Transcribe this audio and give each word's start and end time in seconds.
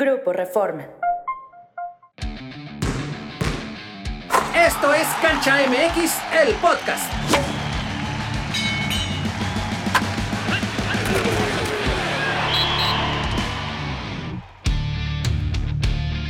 Grupo 0.00 0.32
Reforma. 0.32 0.86
Esto 4.54 4.94
es 4.94 5.08
Cancha 5.20 5.56
MX, 5.66 6.12
el 6.40 6.54
podcast. 6.54 7.12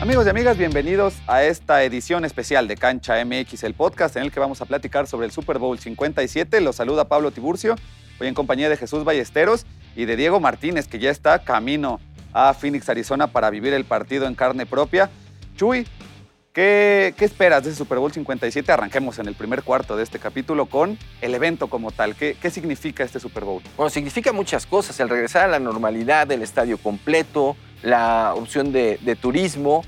Amigos 0.01 0.25
y 0.25 0.29
amigas, 0.31 0.57
bienvenidos 0.57 1.17
a 1.27 1.43
esta 1.43 1.85
edición 1.85 2.25
especial 2.25 2.69
de 2.69 2.77
Cancha 2.79 3.23
MX, 3.23 3.65
el 3.65 3.75
podcast 3.75 4.17
en 4.17 4.23
el 4.23 4.33
que 4.33 4.41
vamos 4.41 4.63
a 4.63 4.65
platicar 4.65 5.07
sobre 5.07 5.27
el 5.27 5.31
Super 5.31 5.59
Bowl 5.59 5.79
57. 5.79 6.63
Los 6.63 6.77
saluda 6.77 7.09
Pablo 7.09 7.33
Tiburcio, 7.33 7.77
hoy 8.19 8.29
en 8.29 8.35
compañía 8.35 8.71
de 8.71 8.79
Jesús 8.79 9.05
Ballesteros 9.05 9.67
y 9.95 10.07
de 10.07 10.17
Diego 10.17 10.41
Martínez, 10.41 10.89
que 10.89 10.99
ya 10.99 11.11
está 11.11 11.41
camino 11.41 12.01
a 12.33 12.55
Phoenix, 12.55 12.89
Arizona, 12.89 13.27
para 13.29 13.51
vivir 13.51 13.73
el 13.75 13.85
partido 13.85 14.27
en 14.27 14.35
carne 14.35 14.67
propia. 14.67 15.11
Chuy, 15.57 15.87
¿qué, 16.53 17.15
qué 17.17 17.25
esperas 17.25 17.65
de 17.65 17.71
ese 17.71 17.79
Super 17.79 17.99
Bowl 17.99 18.13
57? 18.13 18.71
Arranquemos 18.71 19.19
en 19.19 19.27
el 19.29 19.35
primer 19.35 19.63
cuarto 19.63 19.97
de 19.97 20.03
este 20.03 20.19
capítulo 20.19 20.67
con 20.67 20.99
el 21.21 21.35
evento 21.35 21.69
como 21.69 21.91
tal. 21.91 22.15
¿Qué, 22.15 22.37
qué 22.41 22.51
significa 22.51 23.05
este 23.05 23.21
Super 23.21 23.45
Bowl? 23.45 23.63
Bueno, 23.77 23.91
significa 23.91 24.33
muchas 24.33 24.67
cosas, 24.67 24.99
el 25.01 25.09
regresar 25.09 25.45
a 25.45 25.49
la 25.49 25.59
normalidad 25.59 26.27
del 26.27 26.43
estadio 26.43 26.79
completo, 26.79 27.57
la 27.83 28.35
opción 28.37 28.73
de, 28.73 28.99
de 29.03 29.17
turismo, 29.17 29.85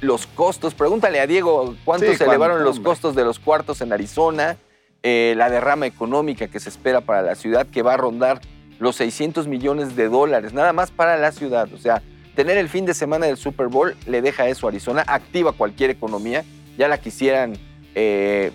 los 0.00 0.26
costos. 0.26 0.74
Pregúntale 0.74 1.20
a 1.20 1.26
Diego 1.26 1.74
cuánto 1.84 2.06
Sí, 2.06 2.12
se 2.12 2.18
cuánto, 2.18 2.32
elevaron 2.32 2.64
los 2.64 2.76
hombre. 2.76 2.90
costos 2.90 3.14
de 3.14 3.24
los 3.24 3.38
cuartos 3.38 3.80
en 3.80 3.92
Arizona, 3.92 4.56
eh, 5.02 5.34
la 5.36 5.50
derrama 5.50 5.86
económica 5.86 6.48
que 6.48 6.58
se 6.60 6.68
espera 6.68 7.00
para 7.00 7.22
la 7.22 7.34
ciudad, 7.34 7.66
que 7.66 7.82
va 7.82 7.94
a 7.94 7.96
rondar 7.96 8.40
los 8.78 8.96
600 8.96 9.46
millones 9.46 9.96
de 9.96 10.08
dólares, 10.08 10.52
nada 10.52 10.72
más 10.72 10.90
para 10.90 11.16
la 11.16 11.32
ciudad. 11.32 11.68
O 11.72 11.78
sea, 11.78 12.02
tener 12.34 12.58
el 12.58 12.68
fin 12.68 12.84
de 12.84 12.94
semana 12.94 13.26
del 13.26 13.36
Super 13.36 13.68
Bowl 13.68 13.96
le 14.06 14.22
deja 14.22 14.48
eso 14.48 14.66
a 14.66 14.70
Arizona, 14.70 15.04
activa 15.06 15.52
cualquier 15.52 15.90
economía, 15.90 16.44
ya 16.76 16.88
la 16.88 16.98
quisieran 16.98 17.54
eh, 17.94 18.52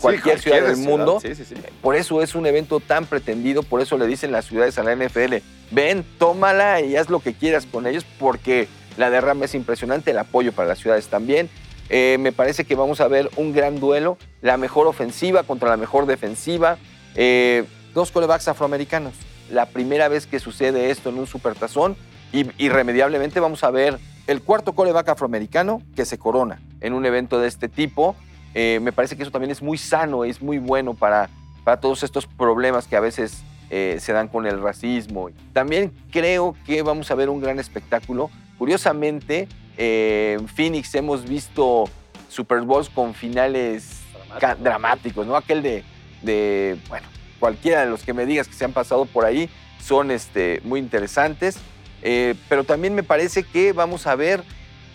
cualquier, 0.00 0.40
ciudad 0.40 0.66
del 0.66 0.76
mundo. 0.76 1.20
Sí, 1.20 1.34
sí, 1.34 1.44
sí. 1.44 1.54
Por 1.80 1.96
eso 1.96 2.22
es 2.22 2.34
un 2.34 2.46
evento 2.46 2.80
tan 2.80 3.06
pretendido, 3.06 3.62
por 3.62 3.80
eso 3.80 3.96
le 3.96 4.06
dicen 4.06 4.32
las 4.32 4.46
ciudades 4.46 4.78
a 4.78 4.82
la 4.82 4.94
NFL, 4.94 5.36
ven, 5.70 6.04
tómala 6.18 6.80
y 6.80 6.96
haz 6.96 7.08
lo 7.08 7.20
que 7.20 7.34
quieras 7.34 7.66
con 7.66 7.86
ellos, 7.86 8.04
porque 8.18 8.68
la 8.96 9.10
derrama 9.10 9.44
es 9.44 9.54
impresionante, 9.54 10.10
el 10.10 10.18
apoyo 10.18 10.52
para 10.52 10.68
las 10.68 10.78
ciudades 10.78 11.06
también. 11.08 11.48
Eh, 11.90 12.16
me 12.18 12.32
parece 12.32 12.64
que 12.64 12.74
vamos 12.74 13.00
a 13.00 13.08
ver 13.08 13.30
un 13.36 13.52
gran 13.52 13.78
duelo, 13.78 14.16
la 14.40 14.56
mejor 14.56 14.86
ofensiva 14.86 15.42
contra 15.42 15.68
la 15.68 15.76
mejor 15.76 16.06
defensiva, 16.06 16.78
eh, 17.14 17.64
dos 17.92 18.10
corebacks 18.10 18.48
afroamericanos. 18.48 19.14
La 19.50 19.66
primera 19.66 20.08
vez 20.08 20.26
que 20.26 20.40
sucede 20.40 20.90
esto 20.90 21.10
en 21.10 21.18
un 21.18 21.26
supertazón, 21.26 21.96
y 22.32 22.46
irremediablemente 22.62 23.40
vamos 23.40 23.62
a 23.62 23.70
ver 23.70 23.98
el 24.26 24.42
cuarto 24.42 24.72
coreback 24.72 25.10
afroamericano 25.10 25.82
que 25.94 26.04
se 26.04 26.18
corona 26.18 26.60
en 26.80 26.92
un 26.94 27.06
evento 27.06 27.38
de 27.38 27.46
este 27.48 27.68
tipo. 27.68 28.16
Eh, 28.54 28.80
me 28.82 28.92
parece 28.92 29.16
que 29.16 29.22
eso 29.22 29.30
también 29.30 29.50
es 29.50 29.62
muy 29.62 29.78
sano, 29.78 30.24
es 30.24 30.40
muy 30.42 30.58
bueno 30.58 30.94
para, 30.94 31.28
para 31.62 31.78
todos 31.80 32.02
estos 32.02 32.26
problemas 32.26 32.86
que 32.86 32.96
a 32.96 33.00
veces 33.00 33.42
eh, 33.70 33.98
se 34.00 34.12
dan 34.12 34.28
con 34.28 34.46
el 34.46 34.60
racismo. 34.60 35.28
También 35.52 35.92
creo 36.10 36.56
que 36.66 36.82
vamos 36.82 37.10
a 37.10 37.14
ver 37.14 37.28
un 37.28 37.40
gran 37.40 37.58
espectáculo. 37.58 38.30
Curiosamente, 38.58 39.48
eh, 39.76 40.36
en 40.38 40.48
Phoenix 40.48 40.94
hemos 40.94 41.28
visto 41.28 41.84
Super 42.28 42.62
Bowls 42.62 42.88
con 42.88 43.14
finales 43.14 44.00
ca- 44.40 44.54
dramáticos, 44.54 45.26
¿no? 45.26 45.36
Aquel 45.36 45.62
de, 45.62 45.84
de, 46.22 46.76
bueno, 46.88 47.06
cualquiera 47.44 47.84
de 47.84 47.90
los 47.90 48.04
que 48.04 48.14
me 48.14 48.24
digas 48.24 48.48
que 48.48 48.54
se 48.54 48.64
han 48.64 48.72
pasado 48.72 49.04
por 49.04 49.26
ahí 49.26 49.50
son 49.78 50.10
este, 50.10 50.62
muy 50.64 50.80
interesantes. 50.80 51.58
Eh, 52.00 52.34
pero 52.48 52.64
también 52.64 52.94
me 52.94 53.02
parece 53.02 53.42
que 53.42 53.74
vamos 53.74 54.06
a 54.06 54.14
ver 54.14 54.42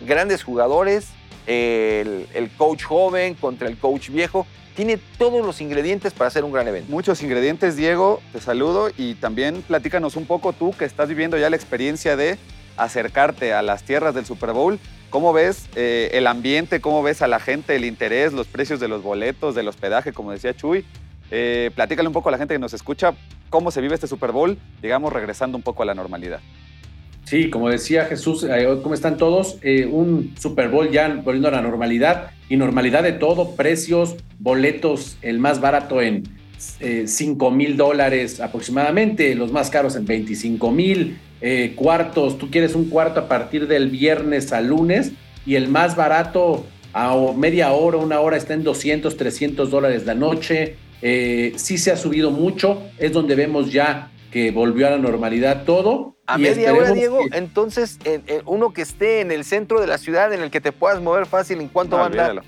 grandes 0.01 0.41
jugadores, 0.41 1.09
el, 1.45 2.49
coach 2.57 2.85
joven 2.85 3.35
contra 3.35 3.67
el 3.67 3.77
coach 3.77 4.09
viejo. 4.09 4.47
Tiene 4.75 4.97
todos 5.19 5.45
los 5.45 5.61
ingredientes 5.61 6.11
para 6.11 6.29
hacer 6.29 6.43
un 6.43 6.51
gran 6.51 6.67
evento. 6.67 6.91
Muchos 6.91 7.21
ingredientes, 7.21 7.75
Diego, 7.75 8.19
te 8.33 8.41
saludo 8.41 8.89
y 8.97 9.13
también 9.13 9.61
platícanos 9.61 10.15
un 10.15 10.25
poco 10.25 10.51
tú 10.51 10.73
que 10.75 10.85
estás 10.85 11.07
viviendo 11.07 11.37
ya 11.37 11.51
la 11.51 11.55
experiencia 11.55 12.15
de 12.15 12.39
acercarte 12.77 13.53
a 13.53 13.61
las 13.61 13.83
tierras 13.83 14.15
del 14.15 14.25
Super 14.25 14.53
Bowl. 14.53 14.79
¿Cómo 15.11 15.33
ves 15.33 15.69
eh, 15.75 16.09
el 16.13 16.25
ambiente? 16.25 16.81
¿Cómo 16.81 17.03
ves 17.03 17.21
a 17.21 17.27
la 17.27 17.39
gente, 17.39 17.75
el 17.75 17.85
interés, 17.85 18.33
los 18.33 18.47
precios 18.47 18.79
de 18.79 18.87
los 18.87 19.03
boletos, 19.03 19.53
del 19.53 19.67
hospedaje, 19.67 20.13
como 20.13 20.31
decía 20.31 20.55
Chuy? 20.55 20.83
Eh, 21.31 21.71
platícale 21.75 22.07
un 22.07 22.13
poco 22.13 22.29
a 22.29 22.31
la 22.31 22.37
gente 22.37 22.53
que 22.53 22.59
nos 22.59 22.73
escucha 22.73 23.13
cómo 23.49 23.71
se 23.71 23.81
vive 23.81 23.95
este 23.95 24.07
Super 24.07 24.31
Bowl, 24.31 24.57
digamos, 24.81 25.13
regresando 25.13 25.57
un 25.57 25.63
poco 25.63 25.83
a 25.83 25.85
la 25.85 25.93
normalidad. 25.93 26.39
Sí, 27.25 27.49
como 27.49 27.69
decía 27.69 28.05
Jesús, 28.05 28.43
eh, 28.43 28.67
¿cómo 28.81 28.95
están 28.95 29.17
todos? 29.17 29.57
Eh, 29.61 29.85
un 29.85 30.33
Super 30.39 30.69
Bowl 30.69 30.89
ya 30.89 31.07
volviendo 31.07 31.49
a 31.49 31.51
la 31.51 31.61
normalidad 31.61 32.31
y 32.49 32.57
normalidad 32.57 33.03
de 33.03 33.11
todo, 33.11 33.55
precios, 33.55 34.15
boletos, 34.39 35.17
el 35.21 35.37
más 35.37 35.61
barato 35.61 36.01
en 36.01 36.23
5 37.05 37.51
mil 37.51 37.77
dólares 37.77 38.41
aproximadamente, 38.41 39.33
los 39.35 39.51
más 39.51 39.69
caros 39.69 39.95
en 39.95 40.05
25 40.05 40.71
mil, 40.71 41.17
eh, 41.41 41.73
cuartos, 41.75 42.37
tú 42.37 42.51
quieres 42.51 42.75
un 42.75 42.89
cuarto 42.89 43.21
a 43.21 43.27
partir 43.29 43.67
del 43.67 43.89
viernes 43.89 44.51
al 44.51 44.67
lunes 44.67 45.13
y 45.45 45.55
el 45.55 45.69
más 45.69 45.95
barato 45.95 46.65
a 46.91 47.15
media 47.35 47.71
hora, 47.71 47.97
una 47.97 48.19
hora 48.19 48.35
está 48.35 48.55
en 48.55 48.63
200, 48.63 49.15
300 49.15 49.69
dólares 49.69 50.05
la 50.05 50.15
noche. 50.15 50.75
Eh, 51.01 51.53
sí 51.55 51.77
se 51.77 51.91
ha 51.91 51.97
subido 51.97 52.31
mucho, 52.31 52.81
es 52.97 53.11
donde 53.13 53.35
vemos 53.35 53.71
ya 53.71 54.11
que 54.31 54.51
volvió 54.51 54.87
a 54.87 54.91
la 54.91 54.97
normalidad 54.97 55.63
todo. 55.63 56.15
A 56.27 56.37
y 56.37 56.43
media 56.43 56.71
hora, 56.73 56.89
esperemos 56.89 56.95
Diego, 56.97 57.19
que- 57.31 57.37
entonces 57.37 57.97
en- 58.05 58.21
en 58.27 58.41
uno 58.45 58.73
que 58.73 58.81
esté 58.83 59.21
en 59.21 59.31
el 59.31 59.43
centro 59.43 59.81
de 59.81 59.87
la 59.87 59.97
ciudad, 59.97 60.31
en 60.33 60.41
el 60.41 60.51
que 60.51 60.61
te 60.61 60.71
puedas 60.71 61.01
mover 61.01 61.25
fácil, 61.25 61.59
¿en 61.61 61.67
cuánto 61.69 61.95
No, 61.95 62.01
va 62.01 62.03
a 62.03 62.07
andar? 62.29 62.43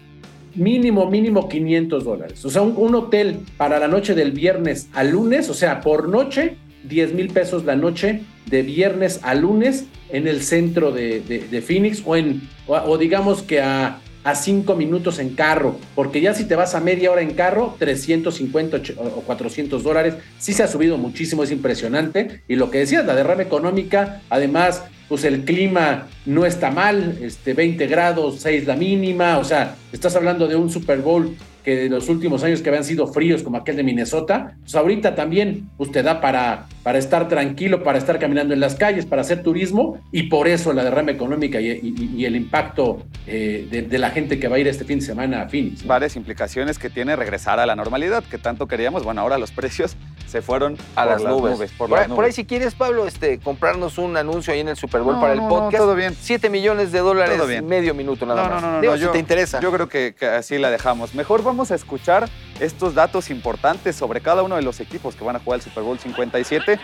Mínimo, 0.53 1.09
mínimo 1.09 1.47
500 1.47 2.03
dólares. 2.03 2.43
O 2.45 2.49
sea, 2.49 2.61
un, 2.61 2.73
un 2.77 2.93
hotel 2.93 3.39
para 3.57 3.79
la 3.79 3.87
noche 3.87 4.13
del 4.13 4.31
viernes 4.31 4.89
al 4.93 5.11
lunes, 5.11 5.49
o 5.49 5.53
sea, 5.53 5.79
por 5.81 6.09
noche, 6.09 6.57
10 6.83 7.13
mil 7.13 7.29
pesos 7.29 7.63
la 7.63 7.75
noche 7.77 8.21
de 8.47 8.61
viernes 8.61 9.21
a 9.23 9.33
lunes 9.33 9.85
en 10.09 10.27
el 10.27 10.41
centro 10.43 10.91
de, 10.91 11.21
de- 11.21 11.39
de 11.47 11.61
Phoenix 11.61 12.03
o, 12.05 12.15
en, 12.17 12.41
o, 12.67 12.75
o 12.75 12.97
digamos 12.97 13.43
que 13.43 13.61
a, 13.61 13.99
a 14.23 14.35
cinco 14.35 14.75
minutos 14.75 15.17
en 15.19 15.35
carro, 15.35 15.77
porque 15.95 16.21
ya 16.21 16.33
si 16.33 16.45
te 16.45 16.55
vas 16.55 16.75
a 16.75 16.79
media 16.79 17.11
hora 17.11 17.21
en 17.21 17.33
carro, 17.33 17.75
350 17.79 18.77
och- 18.77 18.97
o 18.97 19.03
o 19.19 19.21
400 19.21 19.83
dólares, 19.83 20.15
sí 20.37 20.53
se 20.53 20.63
ha 20.63 20.67
subido 20.67 20.97
muchísimo, 20.97 21.43
es 21.43 21.51
impresionante. 21.51 22.41
Y 22.47 22.55
lo 22.55 22.69
que 22.69 22.79
decías, 22.79 23.05
la 23.05 23.15
derrama 23.15 23.41
económica, 23.41 24.21
además, 24.29 24.83
pues 25.09 25.23
el 25.25 25.43
clima 25.43 26.07
no 26.25 26.45
está 26.45 26.71
mal, 26.71 27.17
este, 27.21 27.53
20 27.53 27.87
grados, 27.87 28.39
6 28.39 28.65
la 28.67 28.75
mínima, 28.75 29.37
o 29.39 29.43
sea, 29.43 29.75
estás 29.91 30.15
hablando 30.15 30.47
de 30.47 30.55
un 30.55 30.69
Super 30.69 30.99
Bowl 30.99 31.35
que 31.63 31.75
de 31.75 31.89
los 31.89 32.09
últimos 32.09 32.43
años 32.43 32.61
que 32.61 32.69
habían 32.69 32.83
sido 32.83 33.07
fríos 33.07 33.43
como 33.43 33.57
aquel 33.57 33.75
de 33.75 33.83
Minnesota, 33.83 34.55
pues 34.61 34.75
ahorita 34.75 35.15
también 35.15 35.69
pues 35.77 35.91
te 35.91 36.03
da 36.03 36.21
para, 36.21 36.67
para 36.83 36.97
estar 36.97 37.27
tranquilo, 37.27 37.83
para 37.83 37.97
estar 37.97 38.19
caminando 38.19 38.53
en 38.53 38.59
las 38.59 38.75
calles, 38.75 39.05
para 39.05 39.21
hacer 39.21 39.43
turismo 39.43 40.01
y 40.11 40.23
por 40.23 40.47
eso 40.47 40.73
la 40.73 40.83
derrama 40.83 41.11
económica 41.11 41.59
y, 41.61 42.25
el 42.25 42.35
impacto 42.35 43.03
eh, 43.25 43.67
de, 43.69 43.81
de 43.81 43.97
la 43.97 44.11
gente 44.11 44.39
que 44.39 44.47
va 44.47 44.57
a 44.57 44.59
ir 44.59 44.67
este 44.67 44.85
fin 44.85 44.99
de 44.99 45.05
semana 45.05 45.41
a 45.41 45.49
Phoenix. 45.49 45.81
¿no? 45.81 45.87
Varias 45.87 46.15
implicaciones 46.15 46.77
que 46.77 46.89
tiene 46.89 47.15
regresar 47.15 47.59
a 47.59 47.65
la 47.65 47.75
normalidad, 47.75 48.23
que 48.23 48.37
tanto 48.37 48.67
queríamos. 48.67 49.03
Bueno, 49.03 49.21
ahora 49.21 49.37
los 49.37 49.51
precios 49.61 49.97
se 50.31 50.41
fueron 50.41 50.77
A 50.95 51.03
por 51.03 51.11
las 51.11 51.21
nubes. 51.23 51.71
por 51.73 51.89
por, 51.89 51.89
las 51.91 51.99
ahí, 52.01 52.07
por 52.07 52.23
ahí, 52.23 52.29
nubes. 52.29 52.35
si 52.35 52.45
quieres, 52.45 52.73
Pablo, 52.73 53.05
este, 53.05 53.39
comprarnos 53.39 53.97
un 53.97 54.15
anuncio 54.17 54.53
ahí 54.53 54.61
en 54.61 54.69
el 54.69 54.77
Super 54.77 55.01
Bowl 55.01 55.15
No, 55.15 55.21
para 55.21 55.33
el 55.33 55.39
no, 55.39 55.43
no, 55.43 55.49
podcast. 55.49 55.77
todo 55.83 55.93
bien. 55.95 56.15
7 56.19 56.49
millones 56.49 56.91
de 56.91 56.99
dólares, 56.99 57.37
Todo 57.37 57.47
bien. 57.47 57.67
medio 57.67 57.93
minuto 57.93 58.25
nada 58.25 58.43
No, 58.43 58.47
no, 58.49 58.53
más. 58.55 58.61
no, 58.63 58.71
no, 58.73 58.81
Digo, 58.81 58.93
no, 58.93 58.97
si 58.97 59.03
yo- 59.03 59.11
te 59.11 59.19
interesa. 59.19 59.59
Yo 59.59 59.71
creo 59.71 59.89
que, 59.89 60.15
que 60.17 60.25
así 60.25 60.57
la 60.57 60.69
dejamos. 60.71 61.13
Mejor 61.13 61.43
vamos 61.43 61.71
a 61.71 61.75
escuchar 61.75 62.29
estos 62.59 62.95
datos 62.95 63.29
importantes 63.29 63.95
sobre 63.95 64.21
cada 64.21 64.43
uno 64.43 64.55
de 64.55 64.61
los 64.61 64.79
equipos 64.79 65.15
que 65.15 65.23
van 65.23 65.35
a 65.35 65.39
jugar 65.39 65.59
el 65.59 65.63
Super 65.63 65.83
Bowl 65.83 65.99
57. 65.99 66.79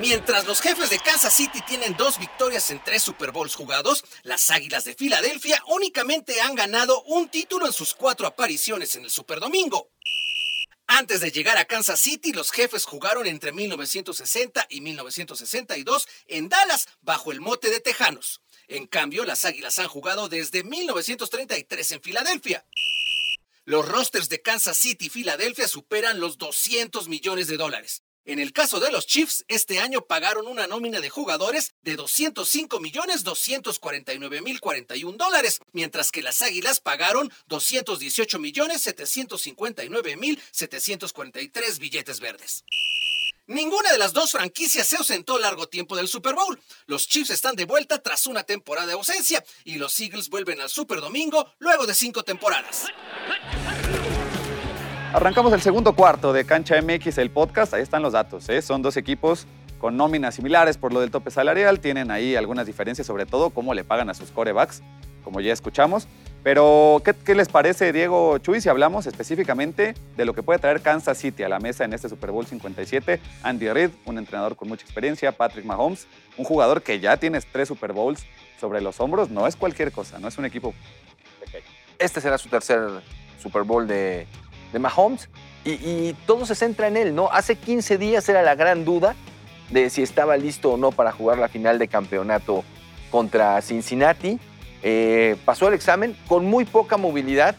Mientras 0.00 0.46
los 0.46 0.62
jefes 0.62 0.88
de 0.88 0.98
Kansas 0.98 1.34
City 1.34 1.60
tienen 1.68 1.94
dos 1.98 2.18
victorias 2.18 2.70
en 2.70 2.80
tres 2.82 3.02
Super 3.02 3.32
Bowls 3.32 3.54
jugados, 3.54 4.02
las 4.22 4.48
Águilas 4.50 4.84
de 4.84 4.94
Filadelfia 4.94 5.62
únicamente 5.68 6.40
han 6.40 6.54
ganado 6.54 7.02
un 7.02 7.28
título 7.28 7.66
en 7.66 7.72
sus 7.74 7.92
cuatro 7.94 8.26
apariciones 8.26 8.96
en 8.96 9.04
el 9.04 9.10
Super 9.10 9.40
Domingo. 9.40 9.88
Antes 10.92 11.20
de 11.20 11.30
llegar 11.30 11.56
a 11.56 11.66
Kansas 11.66 12.00
City, 12.00 12.32
los 12.32 12.50
jefes 12.50 12.84
jugaron 12.84 13.24
entre 13.28 13.52
1960 13.52 14.66
y 14.70 14.80
1962 14.80 16.08
en 16.26 16.48
Dallas 16.48 16.88
bajo 17.00 17.30
el 17.30 17.40
mote 17.40 17.70
de 17.70 17.78
Tejanos. 17.78 18.42
En 18.66 18.88
cambio, 18.88 19.24
las 19.24 19.44
Águilas 19.44 19.78
han 19.78 19.86
jugado 19.86 20.28
desde 20.28 20.64
1933 20.64 21.92
en 21.92 22.02
Filadelfia. 22.02 22.66
Los 23.64 23.86
rosters 23.86 24.28
de 24.28 24.42
Kansas 24.42 24.78
City 24.78 25.06
y 25.06 25.10
Filadelfia 25.10 25.68
superan 25.68 26.18
los 26.18 26.38
200 26.38 27.06
millones 27.06 27.46
de 27.46 27.56
dólares. 27.56 28.02
En 28.26 28.38
el 28.38 28.52
caso 28.52 28.80
de 28.80 28.92
los 28.92 29.06
Chiefs, 29.06 29.44
este 29.48 29.80
año 29.80 30.02
pagaron 30.02 30.46
una 30.46 30.66
nómina 30.66 31.00
de 31.00 31.08
jugadores 31.08 31.72
de 31.82 31.96
205 31.96 32.78
millones 32.78 33.24
249 33.24 34.42
mil 34.42 34.60
41 34.60 35.16
dólares, 35.16 35.60
mientras 35.72 36.10
que 36.10 36.22
las 36.22 36.42
Águilas 36.42 36.80
pagaron 36.80 37.32
218 37.46 38.38
millones 38.38 38.82
759 38.82 40.16
mil 40.16 40.40
743 40.52 41.78
billetes 41.78 42.20
verdes. 42.20 42.64
Ninguna 43.46 43.90
de 43.90 43.98
las 43.98 44.12
dos 44.12 44.30
franquicias 44.30 44.86
se 44.86 44.96
ausentó 44.96 45.38
largo 45.38 45.66
tiempo 45.66 45.96
del 45.96 46.06
Super 46.06 46.34
Bowl. 46.34 46.60
Los 46.86 47.08
Chiefs 47.08 47.30
están 47.30 47.56
de 47.56 47.64
vuelta 47.64 48.00
tras 48.00 48.26
una 48.26 48.44
temporada 48.44 48.86
de 48.86 48.92
ausencia 48.92 49.42
y 49.64 49.76
los 49.76 49.98
Eagles 49.98 50.28
vuelven 50.28 50.60
al 50.60 50.68
Super 50.68 51.00
Domingo 51.00 51.52
luego 51.58 51.84
de 51.86 51.94
cinco 51.94 52.22
temporadas. 52.22 52.84
Arrancamos 55.12 55.52
el 55.52 55.60
segundo 55.60 55.92
cuarto 55.96 56.32
de 56.32 56.44
Cancha 56.44 56.80
MX, 56.80 57.18
el 57.18 57.30
podcast. 57.30 57.74
Ahí 57.74 57.82
están 57.82 58.00
los 58.00 58.12
datos. 58.12 58.48
¿eh? 58.48 58.62
Son 58.62 58.80
dos 58.80 58.96
equipos 58.96 59.48
con 59.80 59.96
nóminas 59.96 60.36
similares 60.36 60.78
por 60.78 60.92
lo 60.92 61.00
del 61.00 61.10
tope 61.10 61.32
salarial. 61.32 61.80
Tienen 61.80 62.12
ahí 62.12 62.36
algunas 62.36 62.64
diferencias, 62.64 63.08
sobre 63.08 63.26
todo 63.26 63.50
cómo 63.50 63.74
le 63.74 63.82
pagan 63.82 64.08
a 64.08 64.14
sus 64.14 64.30
corebacks, 64.30 64.84
como 65.24 65.40
ya 65.40 65.52
escuchamos. 65.52 66.06
Pero, 66.44 67.02
¿qué, 67.24 67.34
les 67.34 67.48
parece, 67.48 67.92
Diego 67.92 68.38
Chuy, 68.38 68.60
si 68.60 68.68
hablamos 68.68 69.08
específicamente 69.08 69.94
de 70.16 70.24
lo 70.24 70.32
que 70.32 70.44
puede 70.44 70.60
traer 70.60 70.80
Kansas 70.80 71.18
City 71.18 71.42
a 71.42 71.48
la 71.48 71.58
mesa 71.58 71.84
en 71.84 71.92
este 71.92 72.08
Super 72.08 72.30
Bowl 72.30 72.46
57? 72.46 73.20
Andy 73.42 73.68
Reid, 73.68 73.90
un 74.04 74.16
entrenador 74.16 74.54
con 74.54 74.68
mucha 74.68 74.84
experiencia, 74.84 75.32
Patrick 75.32 75.64
Mahomes, 75.64 76.06
un 76.36 76.44
jugador 76.44 76.82
que 76.82 77.00
ya 77.00 77.16
tiene 77.16 77.40
tres 77.40 77.66
Super 77.66 77.92
Bowls 77.92 78.24
sobre 78.60 78.80
los 78.80 79.00
hombros, 79.00 79.28
no 79.28 79.48
es 79.48 79.56
cualquier 79.56 79.90
cosa, 79.90 80.20
no 80.20 80.28
es 80.28 80.38
un 80.38 80.44
equipo 80.44 80.72
pequeño. 81.44 81.66
Este 81.98 82.20
será 82.20 82.38
su 82.38 82.48
tercer 82.48 82.80
Super 83.42 83.64
Bowl 83.64 83.86
de, 83.86 84.26
Mahomes 84.78 85.28
y, 85.64 85.72
y 85.72 86.16
todo 86.26 86.46
se 86.46 86.54
centra 86.54 86.88
en 86.88 86.96
él, 86.96 87.14
¿no? 87.14 87.30
Hace 87.32 87.56
15 87.56 87.98
días 87.98 88.28
era 88.28 88.42
la 88.42 88.54
gran 88.54 88.84
duda 88.84 89.14
de 89.70 89.90
si 89.90 90.02
estaba 90.02 90.36
listo 90.36 90.72
o 90.72 90.76
no 90.76 90.92
para 90.92 91.12
jugar 91.12 91.38
la 91.38 91.48
final 91.48 91.78
de 91.78 91.88
campeonato 91.88 92.64
contra 93.10 93.60
Cincinnati 93.62 94.38
eh, 94.82 95.36
pasó 95.44 95.68
el 95.68 95.74
examen 95.74 96.16
con 96.26 96.46
muy 96.46 96.64
poca 96.64 96.96
movilidad, 96.96 97.54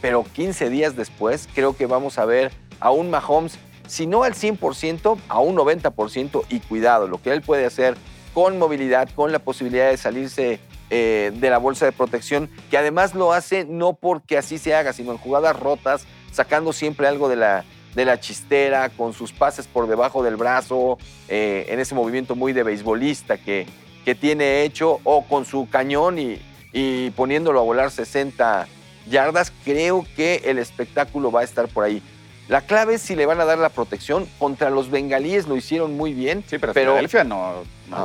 pero 0.00 0.24
15 0.24 0.70
días 0.70 0.96
después 0.96 1.48
creo 1.54 1.76
que 1.76 1.86
vamos 1.86 2.18
a 2.18 2.24
ver 2.24 2.52
a 2.80 2.90
un 2.90 3.10
Mahomes, 3.10 3.58
si 3.86 4.06
no 4.06 4.24
al 4.24 4.34
100%, 4.34 5.18
a 5.28 5.38
un 5.38 5.56
90% 5.56 6.44
y 6.48 6.60
cuidado, 6.60 7.06
lo 7.06 7.22
que 7.22 7.32
él 7.32 7.42
puede 7.42 7.64
hacer 7.64 7.96
con 8.32 8.58
movilidad, 8.58 9.08
con 9.14 9.30
la 9.30 9.38
posibilidad 9.38 9.90
de 9.90 9.96
salirse 9.96 10.58
eh, 10.90 11.32
de 11.34 11.50
la 11.50 11.58
bolsa 11.58 11.86
de 11.86 11.92
protección, 11.92 12.50
que 12.70 12.76
además 12.76 13.14
lo 13.14 13.32
hace 13.32 13.64
no 13.64 13.92
porque 13.92 14.36
así 14.36 14.58
se 14.58 14.74
haga, 14.74 14.92
sino 14.92 15.12
en 15.12 15.18
jugadas 15.18 15.58
rotas, 15.58 16.06
sacando 16.34 16.72
siempre 16.72 17.06
algo 17.06 17.28
de 17.28 17.36
la, 17.36 17.64
de 17.94 18.04
la 18.04 18.20
chistera, 18.20 18.90
con 18.90 19.12
sus 19.12 19.32
pases 19.32 19.66
por 19.66 19.86
debajo 19.88 20.22
del 20.22 20.36
brazo, 20.36 20.98
eh, 21.28 21.66
en 21.68 21.80
ese 21.80 21.94
movimiento 21.94 22.34
muy 22.34 22.52
de 22.52 22.62
beisbolista 22.62 23.38
que, 23.38 23.66
que 24.04 24.14
tiene 24.14 24.64
hecho, 24.64 25.00
o 25.04 25.24
con 25.24 25.44
su 25.44 25.68
cañón 25.70 26.18
y, 26.18 26.38
y 26.72 27.10
poniéndolo 27.10 27.60
a 27.60 27.62
volar 27.62 27.90
60 27.90 28.66
yardas, 29.08 29.52
creo 29.64 30.04
que 30.16 30.42
el 30.44 30.58
espectáculo 30.58 31.30
va 31.30 31.40
a 31.40 31.44
estar 31.44 31.68
por 31.68 31.84
ahí. 31.84 32.02
La 32.48 32.60
clave 32.60 32.94
es 32.94 33.02
si 33.02 33.16
le 33.16 33.24
van 33.24 33.40
a 33.40 33.44
dar 33.44 33.58
la 33.58 33.70
protección. 33.70 34.26
Contra 34.38 34.68
los 34.68 34.90
bengalíes 34.90 35.46
lo 35.46 35.56
hicieron 35.56 35.96
muy 35.96 36.12
bien. 36.12 36.44
Sí, 36.46 36.58
pero, 36.58 36.74
Filadelfia 36.74 37.24
no, 37.24 37.62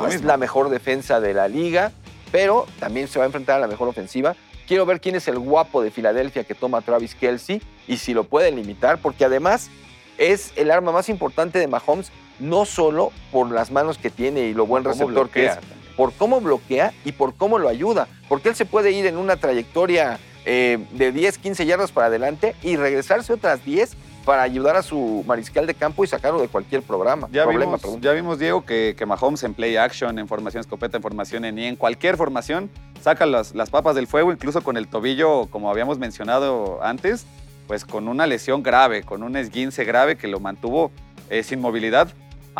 es 0.07 0.23
la 0.23 0.37
mejor 0.37 0.69
defensa 0.69 1.19
de 1.19 1.33
la 1.33 1.47
liga, 1.47 1.91
pero 2.31 2.65
también 2.79 3.07
se 3.07 3.19
va 3.19 3.25
a 3.25 3.27
enfrentar 3.27 3.57
a 3.57 3.59
la 3.59 3.67
mejor 3.67 3.89
ofensiva. 3.89 4.35
Quiero 4.69 4.85
ver 4.85 5.01
quién 5.01 5.15
es 5.15 5.27
el 5.27 5.39
guapo 5.39 5.81
de 5.81 5.89
Filadelfia 5.89 6.43
que 6.43 6.53
toma 6.53 6.81
Travis 6.81 7.15
Kelsey 7.15 7.59
y 7.87 7.97
si 7.97 8.13
lo 8.13 8.25
pueden 8.25 8.55
limitar, 8.55 9.01
porque 9.01 9.25
además 9.25 9.71
es 10.19 10.53
el 10.57 10.69
arma 10.69 10.91
más 10.91 11.09
importante 11.09 11.57
de 11.57 11.67
Mahomes, 11.67 12.11
no 12.39 12.65
solo 12.65 13.11
por 13.31 13.49
las 13.49 13.71
manos 13.71 13.97
que 13.97 14.11
tiene 14.11 14.41
y 14.41 14.53
lo 14.53 14.67
buen 14.67 14.83
receptor 14.83 15.27
que 15.31 15.47
es, 15.47 15.57
por 15.97 16.13
cómo 16.13 16.39
bloquea 16.39 16.93
y 17.03 17.13
por 17.13 17.33
cómo 17.33 17.57
lo 17.57 17.67
ayuda. 17.67 18.07
Porque 18.27 18.49
él 18.49 18.55
se 18.55 18.65
puede 18.65 18.91
ir 18.91 19.07
en 19.07 19.17
una 19.17 19.37
trayectoria 19.37 20.19
eh, 20.45 20.77
de 20.91 21.11
10, 21.13 21.39
15 21.39 21.65
yardas 21.65 21.91
para 21.91 22.05
adelante 22.05 22.55
y 22.61 22.75
regresarse 22.75 23.33
otras 23.33 23.65
10 23.65 23.97
para 24.23 24.43
ayudar 24.43 24.75
a 24.75 24.83
su 24.83 25.23
mariscal 25.25 25.65
de 25.65 25.73
campo 25.73 26.03
y 26.03 26.07
sacarlo 26.07 26.39
de 26.39 26.47
cualquier 26.47 26.83
programa. 26.83 27.27
Ya, 27.31 27.47
vimos, 27.47 27.81
ya 27.99 28.11
vimos, 28.11 28.37
Diego, 28.37 28.63
que, 28.63 28.93
que, 28.95 29.07
Mahomes 29.07 29.41
en 29.43 29.55
play 29.55 29.77
action, 29.77 30.19
en 30.19 30.27
formación 30.27 30.61
escopeta, 30.61 30.97
en 30.97 31.01
formación 31.01 31.45
en 31.45 31.57
y 31.57 31.65
en 31.65 31.75
cualquier 31.75 32.17
formación, 32.17 32.69
saca 33.01 33.25
las, 33.25 33.55
las 33.55 33.69
papas 33.69 33.95
del 33.95 34.07
fuego, 34.07 34.31
incluso 34.31 34.61
con 34.61 34.77
el 34.77 34.87
tobillo, 34.87 35.47
como 35.47 35.69
habíamos 35.69 35.99
mencionado 35.99 36.83
antes, 36.83 37.25
pues 37.67 37.85
con 37.85 38.07
una 38.07 38.27
lesión 38.27 38.63
grave, 38.63 39.03
con 39.03 39.23
un 39.23 39.35
esguince 39.35 39.85
grave 39.85 40.17
que 40.17 40.27
lo 40.27 40.39
mantuvo 40.39 40.91
eh, 41.29 41.43
sin 41.43 41.61
movilidad 41.61 42.09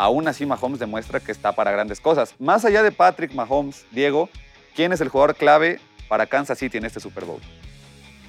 aún 0.00 0.26
así 0.28 0.46
Mahomes 0.46 0.80
demuestra 0.80 1.20
que 1.20 1.30
está 1.30 1.52
para 1.52 1.70
grandes 1.72 2.00
cosas. 2.00 2.34
Más 2.38 2.64
allá 2.64 2.82
de 2.82 2.90
Patrick 2.90 3.34
Mahomes, 3.34 3.84
Diego, 3.90 4.30
¿quién 4.74 4.92
es 4.92 5.00
el 5.02 5.08
jugador 5.08 5.36
clave 5.36 5.78
para 6.08 6.24
Kansas 6.26 6.58
City 6.58 6.78
en 6.78 6.86
este 6.86 7.00
Super 7.00 7.26
Bowl? 7.26 7.40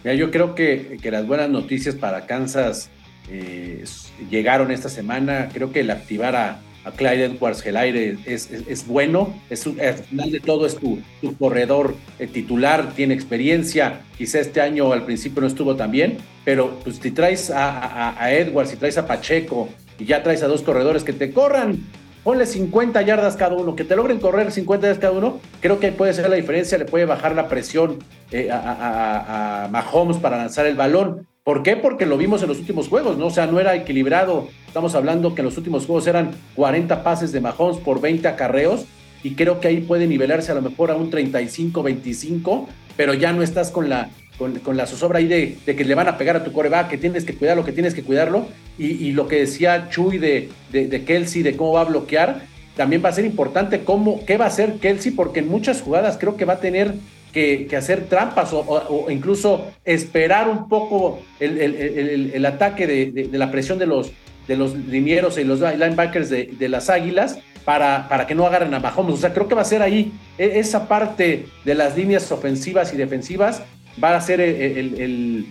Mira, 0.03 0.15
yo 0.15 0.31
creo 0.31 0.53
que, 0.53 0.97
que 1.01 1.11
las 1.11 1.25
buenas 1.25 1.49
noticias 1.49 1.95
para 1.95 2.25
Kansas 2.25 2.89
eh, 3.29 3.85
llegaron 4.29 4.69
esta 4.71 4.89
semana. 4.89 5.49
Creo 5.53 5.71
que 5.71 5.79
el 5.79 5.91
activar 5.91 6.35
a, 6.35 6.59
a 6.83 6.91
Clyde 6.91 7.25
Edwards 7.25 7.61
Gelaire 7.61 8.17
es, 8.25 8.49
es, 8.51 8.87
bueno. 8.87 9.33
Es 9.49 9.65
al 9.67 9.93
final 9.93 10.31
de 10.31 10.39
todo 10.39 10.65
es 10.65 10.75
tu, 10.75 10.99
corredor 11.39 11.95
eh, 12.19 12.27
titular, 12.27 12.93
tiene 12.95 13.13
experiencia. 13.13 14.01
Quizá 14.17 14.39
este 14.39 14.61
año 14.61 14.91
al 14.91 15.05
principio 15.05 15.41
no 15.41 15.47
estuvo 15.47 15.75
tan 15.75 15.91
bien, 15.91 16.17
pero 16.45 16.79
pues 16.83 16.97
si 16.97 17.11
traes 17.11 17.49
a, 17.49 17.69
a, 17.69 18.23
a 18.23 18.33
Edwards, 18.33 18.71
si 18.71 18.77
traes 18.77 18.97
a 18.97 19.05
Pacheco, 19.05 19.69
y 20.01 20.05
ya 20.05 20.23
traes 20.23 20.41
a 20.41 20.47
dos 20.47 20.63
corredores 20.63 21.03
que 21.03 21.13
te 21.13 21.31
corran, 21.31 21.77
ponle 22.23 22.45
50 22.45 23.01
yardas 23.03 23.35
cada 23.35 23.55
uno, 23.55 23.75
que 23.75 23.83
te 23.83 23.95
logren 23.95 24.19
correr 24.19 24.51
50 24.51 24.87
yardas 24.87 24.99
cada 24.99 25.13
uno, 25.13 25.39
creo 25.59 25.79
que 25.79 25.91
puede 25.91 26.13
ser 26.13 26.29
la 26.29 26.35
diferencia, 26.35 26.77
le 26.77 26.85
puede 26.85 27.05
bajar 27.05 27.35
la 27.35 27.47
presión 27.47 27.99
eh, 28.31 28.49
a, 28.51 29.67
Mahomes 29.71 30.17
para 30.17 30.37
lanzar 30.37 30.65
el 30.65 30.75
balón. 30.75 31.27
¿Por 31.43 31.63
qué? 31.63 31.75
Porque 31.75 32.05
lo 32.05 32.17
vimos 32.17 32.41
en 32.41 32.49
los 32.49 32.59
últimos 32.59 32.87
juegos, 32.87 33.17
¿no? 33.17 33.27
O 33.27 33.31
sea, 33.31 33.47
no 33.47 33.59
era 33.59 33.75
equilibrado. 33.75 34.47
Estamos 34.71 34.95
hablando 34.95 35.35
que 35.35 35.41
en 35.41 35.47
los 35.47 35.57
últimos 35.57 35.85
juegos 35.85 36.07
eran 36.07 36.31
40 36.55 37.03
pases 37.03 37.33
de 37.33 37.41
Mahomes 37.41 37.75
por 37.81 37.99
20 37.99 38.25
acarreos 38.25 38.85
y 39.21 39.31
creo 39.31 39.59
que 39.59 39.67
ahí 39.67 39.81
puede 39.81 40.07
nivelarse 40.07 40.53
a 40.53 40.55
lo 40.55 40.61
mejor 40.61 40.91
a 40.91 40.95
un 40.95 41.11
35-25, 41.11 42.67
pero 42.95 43.13
ya 43.13 43.33
no 43.33 43.43
estás 43.43 43.69
con 43.69 43.89
la 43.89 44.11
con, 44.37 44.77
la 44.77 44.87
zozobra 44.87 45.19
ahí 45.19 45.27
de, 45.27 45.57
que 45.65 45.83
le 45.83 45.93
van 45.93 46.07
a 46.07 46.17
pegar 46.17 46.37
a 46.37 46.45
tu 46.45 46.53
coreback, 46.53 46.87
que 46.87 46.97
tienes 46.97 47.25
que 47.25 47.35
cuidarlo, 47.35 47.65
que 47.65 47.73
tienes 47.73 47.93
que 47.93 48.03
cuidarlo. 48.03 48.47
Y, 48.77 49.11
lo 49.11 49.27
que 49.27 49.41
decía 49.41 49.89
Chuy 49.89 50.17
de, 50.19 50.49
de, 50.71 51.03
Kelsey, 51.03 51.43
de 51.43 51.57
cómo 51.57 51.73
va 51.73 51.81
a 51.81 51.83
bloquear, 51.83 52.43
también 52.77 53.03
va 53.03 53.09
a 53.09 53.13
ser 53.13 53.25
importante 53.25 53.83
cómo, 53.83 54.25
qué 54.25 54.37
va 54.37 54.45
a 54.45 54.47
hacer 54.47 54.75
Kelsey, 54.75 55.11
porque 55.11 55.41
en 55.41 55.49
muchas 55.49 55.81
jugadas 55.81 56.17
creo 56.17 56.37
que 56.37 56.45
va 56.45 56.53
a 56.53 56.59
tener 56.61 56.93
que, 57.33 57.67
hacer 57.75 58.05
trampas 58.05 58.51
o, 58.53 59.07
incluso 59.09 59.67
esperar 59.83 60.47
un 60.47 60.69
poco 60.69 61.19
el, 61.41 62.45
ataque 62.45 62.87
de, 62.87 63.37
la 63.37 63.51
presión 63.51 63.77
de 63.77 63.85
los, 63.85 64.11
de 64.51 64.57
los 64.57 64.75
linieros 64.75 65.37
y 65.37 65.45
los 65.45 65.61
linebackers 65.61 66.29
de, 66.29 66.67
las 66.67 66.89
águilas 66.89 67.39
para, 67.63 68.09
para 68.09 68.27
que 68.27 68.35
no 68.35 68.45
agarren 68.45 68.73
a 68.73 68.81
Mahomes. 68.81 69.15
O 69.15 69.17
sea, 69.17 69.33
creo 69.33 69.47
que 69.47 69.55
va 69.55 69.61
a 69.61 69.65
ser 69.65 69.81
ahí 69.81 70.11
e, 70.37 70.59
esa 70.59 70.89
parte 70.89 71.47
de 71.63 71.73
las 71.73 71.95
líneas 71.95 72.29
ofensivas 72.33 72.93
y 72.93 72.97
defensivas 72.97 73.61
va 74.03 74.13
a 74.13 74.19
ser 74.19 74.41
el, 74.41 75.47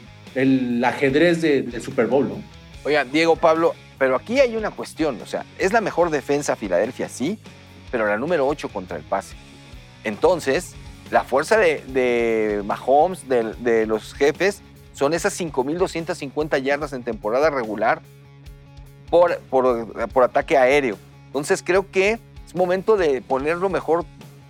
ajedrez 0.85 1.41
del 1.41 1.81
Super 1.81 2.09
Bowl, 2.09 2.29
¿no? 2.29 2.43
Oigan, 2.85 3.11
Diego, 3.11 3.37
Pablo, 3.37 3.75
pero 3.99 4.17
aquí 4.17 4.39
hay 4.39 4.55
una 4.55 4.71
cuestión, 4.71 5.19
o 5.23 5.27
sea, 5.27 5.47
es 5.59 5.73
la 5.73 5.81
mejor 5.81 6.11
defensa 6.11 6.57
Filadelfia, 6.57 7.09
sí, 7.09 7.39
pero 7.91 8.07
la 8.07 8.19
número 8.19 8.47
8 8.47 8.69
contra 8.69 8.99
el 8.99 9.03
pase. 9.03 9.35
Entonces, 10.05 10.75
la 11.11 11.25
fuerza 11.25 11.57
de, 11.57 12.63
Mahomes, 12.67 13.27
de, 13.27 13.87
los 13.87 14.13
jefes, 14.13 14.61
son 14.93 15.15
esas 15.15 15.41
5.250 15.41 16.63
yardas 16.63 16.93
en 16.93 17.03
temporada 17.03 17.49
regular 17.49 18.03
por, 19.11 19.39
por, 19.51 20.09
por 20.11 20.25
ataque 20.25 20.57
aéreo. 20.57 20.97
Entonces, 21.27 21.63
creo 21.63 21.91
que 21.91 22.19
es 22.47 22.55
momento 22.55 22.97
de 22.97 23.23
poner 23.23 23.59
lo 23.59 23.69
mejor 23.69 24.05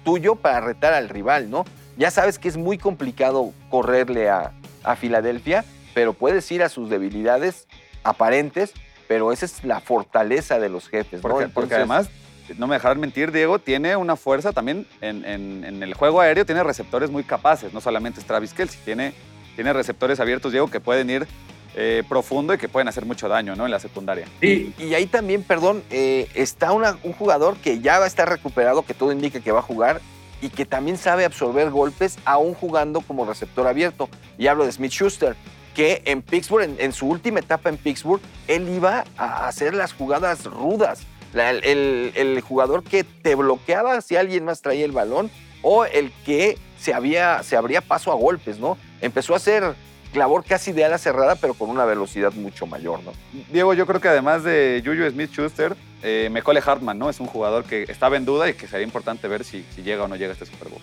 tuyo 0.05 0.37
para 0.37 0.61
retar 0.61 0.95
al 0.95 1.09
rival, 1.09 1.51
¿no? 1.51 1.65
Ya 1.97 2.11
sabes 2.11 2.39
que 2.39 2.49
es 2.49 2.57
muy 2.57 2.79
complicado 2.79 3.53
correrle 3.69 4.31
a, 4.31 4.53
Filadelfia, 4.97 5.63
pero 5.93 6.15
puedes 6.15 6.51
ir 6.51 6.63
a 6.63 6.71
sus 6.71 6.89
debilidades 6.89 7.69
aparentes, 8.03 8.73
pero 9.07 9.31
esa 9.31 9.45
es 9.45 9.63
la 9.63 9.81
fortaleza 9.81 10.59
de 10.59 10.71
los 10.71 10.89
jefes. 10.89 11.21
Porque, 11.21 11.49
porque 11.49 11.75
además, 11.75 12.09
no 12.57 12.67
me 12.67 12.77
dejarán 12.77 12.99
mentir, 12.99 13.31
Diego, 13.31 13.59
tiene 13.59 13.95
una 13.97 14.17
fuerza 14.17 14.53
también 14.53 14.87
en, 15.03 15.83
el 15.83 15.93
juego 15.93 16.23
aéreo, 16.23 16.47
tiene 16.47 16.63
receptores 16.65 17.11
muy 17.11 17.25
capaces, 17.25 17.75
no 17.75 17.83
solamente 17.83 18.21
es 18.21 18.27
Travis 18.27 18.55
Kelsey, 18.55 18.81
tiene, 18.87 19.13
tiene 19.55 19.75
receptores 19.75 20.19
abiertos, 20.19 20.51
Diego, 20.51 20.71
que 20.71 20.81
pueden 20.81 21.11
ir 21.11 21.27
eh, 21.75 22.03
profundo 22.09 22.53
y 22.53 22.59
que 22.59 22.69
pueden 22.69 22.89
hacer 22.89 23.05
mucho 23.05 23.29
daño 23.29 23.55
¿no? 23.55 23.65
en 23.65 23.71
la 23.71 23.79
secundaria. 23.79 24.27
Y, 24.41 24.75
y 24.79 24.95
ahí 24.95 25.07
también, 25.07 25.43
perdón, 25.43 25.83
eh, 25.91 26.29
está 26.35 26.73
un 26.73 27.13
jugador 27.13 27.57
que 27.57 27.81
ya 27.81 27.99
va 27.99 28.05
a 28.05 28.09
estar 28.09 28.29
recuperado, 28.29 28.83
que 28.83 28.95
todo 28.95 29.13
indica 29.13 29.41
que 29.41 29.53
va 29.53 29.61
a 29.61 29.63
jugar, 29.63 30.01
y 30.43 30.49
que 30.49 30.65
también 30.65 30.97
sabe 30.97 31.25
absorber 31.25 31.71
golpes 31.71 32.19
aún 32.25 32.55
jugando 32.55 33.01
como 33.03 33.25
receptor 33.25 33.67
abierto. 33.67 34.09
Y 34.39 34.47
hablo 34.47 34.65
de 34.65 34.73
Smith 34.73 34.93
Schuster, 34.93 35.37
que 35.75 36.03
en 36.07 36.23
Pittsburgh, 36.23 36.77
en, 36.79 36.93
su 36.93 37.07
última 37.07 37.41
etapa 37.41 37.69
en 37.69 37.77
Pittsburgh, 37.77 38.21
él 38.49 38.69
iba 38.69 39.05
a 39.17 39.47
hacer 39.47 39.75
las 39.75 39.93
jugadas 39.93 40.45
rudas. 40.45 41.03
el, 41.35 42.43
jugador 42.47 42.83
que 42.83 43.05
te 43.05 43.35
bloqueaba 43.35 44.01
si 44.01 44.17
alguien 44.17 44.45
más 44.45 44.63
traía 44.63 44.85
el 44.85 44.93
balón 44.93 45.31
o 45.63 45.85
el 45.85 46.11
que 46.25 46.59
se, 46.79 46.95
había, 46.95 47.43
se 47.43 47.57
abría 47.57 47.81
paso 47.83 48.11
a 48.11 48.15
golpes, 48.15 48.59
¿no? 48.59 48.79
Empezó 49.01 49.35
a 49.35 49.37
hacer 49.37 49.75
labor 50.15 50.45
casi 50.45 50.73
de 50.73 50.85
ala 50.85 50.99
cerrada, 50.99 51.37
pero 51.37 51.55
con 51.55 51.71
una 51.71 51.85
velocidad 51.85 52.33
mucho 52.33 52.67
mayor, 52.67 53.03
¿no? 53.03 53.13
Diego, 53.53 53.75
yo 53.75 53.87
creo 53.87 54.01
que 54.01 54.09
además 54.09 54.45
de 54.45 54.83
Juju 54.85 55.09
Smith-Schuster, 55.11 55.77
eh, 56.03 56.29
Mecole 56.31 56.63
Hartman, 56.65 56.99
¿no? 56.99 57.11
Es 57.11 57.21
un 57.21 57.27
jugador 57.27 57.65
que 57.65 57.85
estaba 57.85 58.17
en 58.17 58.25
duda 58.25 58.49
y 58.49 58.55
que 58.55 58.67
sería 58.67 58.85
importante 58.85 59.29
ver 59.29 59.45
si, 59.45 59.65
si 59.75 59.83
llega 59.83 60.05
o 60.05 60.09
no 60.09 60.17
llega 60.17 60.31
a 60.31 60.33
este 60.33 60.47
Super 60.47 60.69
Bowl. 60.69 60.83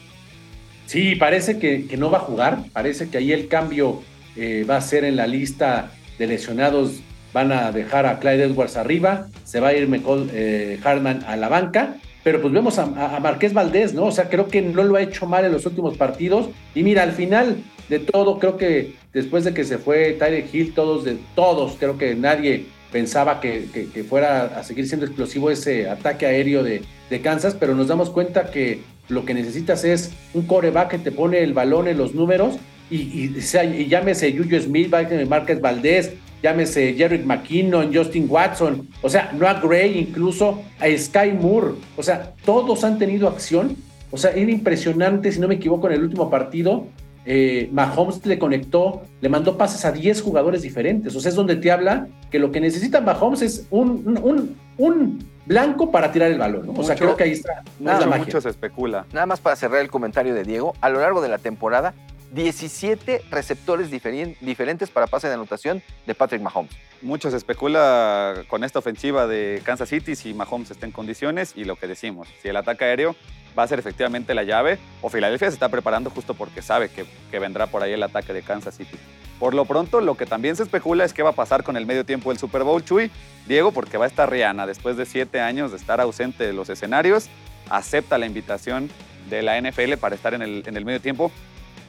Sí, 0.86 1.16
parece 1.16 1.60
que, 1.60 1.88
que 1.88 1.98
no 1.98 2.10
va 2.10 2.20
a 2.20 2.22
jugar. 2.22 2.60
Parece 2.72 3.10
que 3.10 3.18
ahí 3.18 3.32
el 3.34 3.48
cambio 3.48 4.02
eh, 4.36 4.66
va 4.70 4.78
a 4.78 4.82
ser 4.82 5.04
en 5.04 5.16
la 5.16 5.28
lista 5.28 5.92
de 6.18 6.28
lesionados. 6.28 7.02
Van 7.34 7.52
a 7.52 7.72
dejar 7.72 8.06
a 8.06 8.20
Clyde 8.20 8.46
Edwards 8.46 8.78
arriba, 8.78 9.28
se 9.44 9.60
va 9.60 9.70
a 9.70 9.74
ir 9.74 9.88
Mecole 9.88 10.28
eh, 10.32 10.80
Hartman 10.84 11.24
a 11.28 11.36
la 11.36 11.50
banca 11.50 11.98
pero 12.28 12.42
pues 12.42 12.54
vemos 12.54 12.78
a, 12.78 13.16
a, 13.16 13.22
Marqués 13.22 13.54
Valdés, 13.54 13.94
¿no? 13.94 14.08
O 14.08 14.12
sea, 14.12 14.28
creo 14.28 14.50
que 14.50 14.62
no 14.62 14.84
lo 14.84 14.98
ha 14.98 15.02
hecho 15.02 15.26
mal 15.26 15.46
en 15.46 15.54
los 15.54 15.66
últimos 15.66 15.96
partidos. 15.96 16.50
Y 16.76 16.84
mira, 16.84 17.04
al 17.04 17.14
final 17.14 17.64
de 17.88 18.00
todo, 18.00 18.38
creo 18.38 18.58
que 18.58 18.96
después 19.14 19.46
de 19.46 19.54
que 19.54 19.64
se 19.64 19.78
fue 19.78 20.12
Tyler 20.12 20.44
Hill, 20.52 20.74
todos, 20.74 21.06
de, 21.06 21.18
todos, 21.36 21.78
creo 21.80 21.98
que 21.98 22.16
nadie 22.16 22.66
pensaba 22.92 23.40
que, 23.40 23.70
fuera 24.10 24.60
a 24.60 24.64
seguir 24.66 24.90
siendo 24.90 25.06
explosivo 25.06 25.50
ese 25.50 25.90
ataque 25.90 26.26
aéreo 26.26 26.64
de, 26.64 26.82
Kansas, 27.24 27.56
pero 27.58 27.76
nos 27.76 27.88
damos 27.88 28.10
cuenta 28.10 28.52
que 28.52 28.82
lo 29.08 29.24
que 29.24 29.34
necesitas 29.34 29.86
es 29.86 30.12
un 30.34 30.46
coreback 30.48 30.90
que 30.90 30.98
te 30.98 31.14
pone 31.14 31.40
el 31.40 31.54
balón 31.54 31.88
en 31.88 31.98
los 31.98 32.14
números 32.14 32.56
y 32.90 33.40
llámese 33.88 34.34
Yuyo 34.34 34.62
Smith, 34.62 34.94
Márquez 35.30 35.62
Valdés, 35.62 36.12
llámese 36.42 36.94
Jerry 36.94 37.20
McKinnon, 37.20 37.94
Justin 37.94 38.28
Watson, 38.30 38.88
o 39.02 39.10
sea, 39.10 39.32
Noah 39.34 39.60
Gray, 39.62 39.98
incluso 39.98 40.62
a 40.80 40.86
Sky 40.98 41.32
Moore, 41.40 41.76
o 41.96 42.04
sea, 42.04 42.34
todos 42.46 42.84
han 42.84 42.98
tenido 42.98 43.28
acción, 43.28 43.76
o 44.12 44.18
sea, 44.18 44.32
era 44.32 44.52
impresionante, 44.52 45.32
si 45.32 45.40
no 45.40 45.48
me 45.48 45.56
equivoco, 45.56 45.88
en 45.88 45.94
el 45.94 46.04
último 46.04 46.30
partido, 46.30 46.88
eh, 47.26 47.70
Mahomes 47.74 48.26
le 48.26 48.40
conectó, 48.40 49.02
le 49.20 49.28
mandó 49.28 49.58
pases 49.58 49.84
a 49.84 49.92
10 49.92 50.22
jugadores 50.22 50.62
diferentes, 50.62 51.16
o 51.16 51.20
sea, 51.20 51.30
es 51.30 51.36
donde 51.36 51.58
te 51.58 51.72
habla 51.72 52.08
que 52.32 52.40
lo 52.40 52.52
que 52.52 52.62
necesita 52.62 53.02
Mahomes 53.02 53.42
es 53.42 53.68
un, 53.70 54.18
un, 54.24 54.56
un 54.78 55.20
blanco 55.46 55.92
para 55.92 56.12
tirar 56.12 56.32
el 56.32 56.38
balón, 56.38 56.68
¿no? 56.68 56.72
mucho, 56.72 56.82
o 56.82 56.84
sea, 56.86 56.96
creo 56.96 57.18
que 57.18 57.24
ahí 57.24 57.32
está. 57.32 57.64
Mucho, 57.80 58.00
la 58.00 58.06
magia. 58.06 58.26
mucho 58.26 58.42
se 58.42 58.50
especula. 58.50 59.06
Nada 59.12 59.26
más 59.26 59.42
para 59.42 59.56
cerrar 59.56 59.82
el 59.82 59.90
comentario 59.90 60.34
de 60.34 60.44
Diego, 60.44 60.74
a 60.80 60.90
lo 60.90 61.00
largo 61.00 61.22
de 61.22 61.30
la 61.30 61.38
temporada, 61.38 61.94
17 62.32 63.24
receptores 63.32 63.90
diferentes 63.90 64.90
para 64.90 65.08
pase 65.08 65.28
de 65.28 65.36
anotación 65.36 65.82
de 66.06 66.14
Patrick 66.14 66.42
Mahomes. 66.42 66.72
Mucho 67.02 67.30
se 67.30 67.38
especula 67.38 68.44
con 68.48 68.64
esta 68.64 68.80
ofensiva 68.80 69.28
de 69.28 69.62
Kansas 69.64 69.90
City 69.90 70.16
si 70.16 70.34
Mahomes 70.34 70.72
está 70.72 70.86
en 70.86 70.92
condiciones 70.92 71.54
y 71.56 71.64
lo 71.64 71.76
que 71.76 71.88
decimos, 71.88 72.28
si 72.42 72.50
el 72.50 72.58
ataque 72.58 72.86
aéreo 72.86 73.16
va 73.58 73.64
a 73.64 73.68
ser 73.68 73.80
efectivamente 73.80 74.34
la 74.34 74.44
llave 74.44 74.78
o 75.02 75.10
Filadelfia 75.10 75.50
se 75.50 75.54
está 75.54 75.70
preparando 75.70 76.10
justo 76.10 76.34
porque 76.34 76.62
sabe 76.62 76.90
que, 76.90 77.40
vendrá 77.40 77.68
por 77.68 77.82
ahí 77.82 77.94
el 77.94 78.04
ataque 78.04 78.34
de 78.34 78.42
Kansas 78.42 78.76
City. 78.76 78.98
Por 79.40 79.54
lo 79.54 79.66
pronto, 79.66 80.02
lo 80.02 80.16
que 80.16 80.26
también 80.26 80.56
se 80.56 80.64
especula 80.64 81.06
es 81.06 81.14
qué 81.14 81.24
va 81.24 81.30
a 81.30 81.34
pasar 81.34 81.64
con 81.64 81.78
el 81.78 81.86
medio 81.86 82.06
tiempo 82.06 82.32
del 82.32 82.40
Super 82.40 82.64
Bowl, 82.64 82.84
Chuy. 82.84 83.12
Diego, 83.48 83.72
porque 83.72 83.98
va 83.98 84.06
a 84.06 84.08
estar 84.08 84.30
Rihanna 84.30 84.66
después 84.66 84.98
de 84.98 85.06
siete 85.06 85.40
años 85.40 85.72
de 85.72 85.78
estar 85.78 86.02
ausente 86.02 86.46
de 86.46 86.54
los 86.54 86.70
escenarios, 86.70 87.30
acepta 87.70 88.18
la 88.18 88.26
invitación 88.26 88.90
de 89.30 89.44
la 89.44 89.62
NFL 89.62 89.94
para 90.00 90.16
estar 90.16 90.34
en 90.34 90.42
el 90.42 90.86
medio 90.86 91.00
tiempo. 91.00 91.32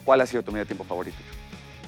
¿Cuál 0.09 0.23
ha 0.23 0.27
sido 0.27 0.43
tu 0.43 0.51
medio 0.53 0.65
tiempo 0.65 0.85
favorito? 0.85 1.19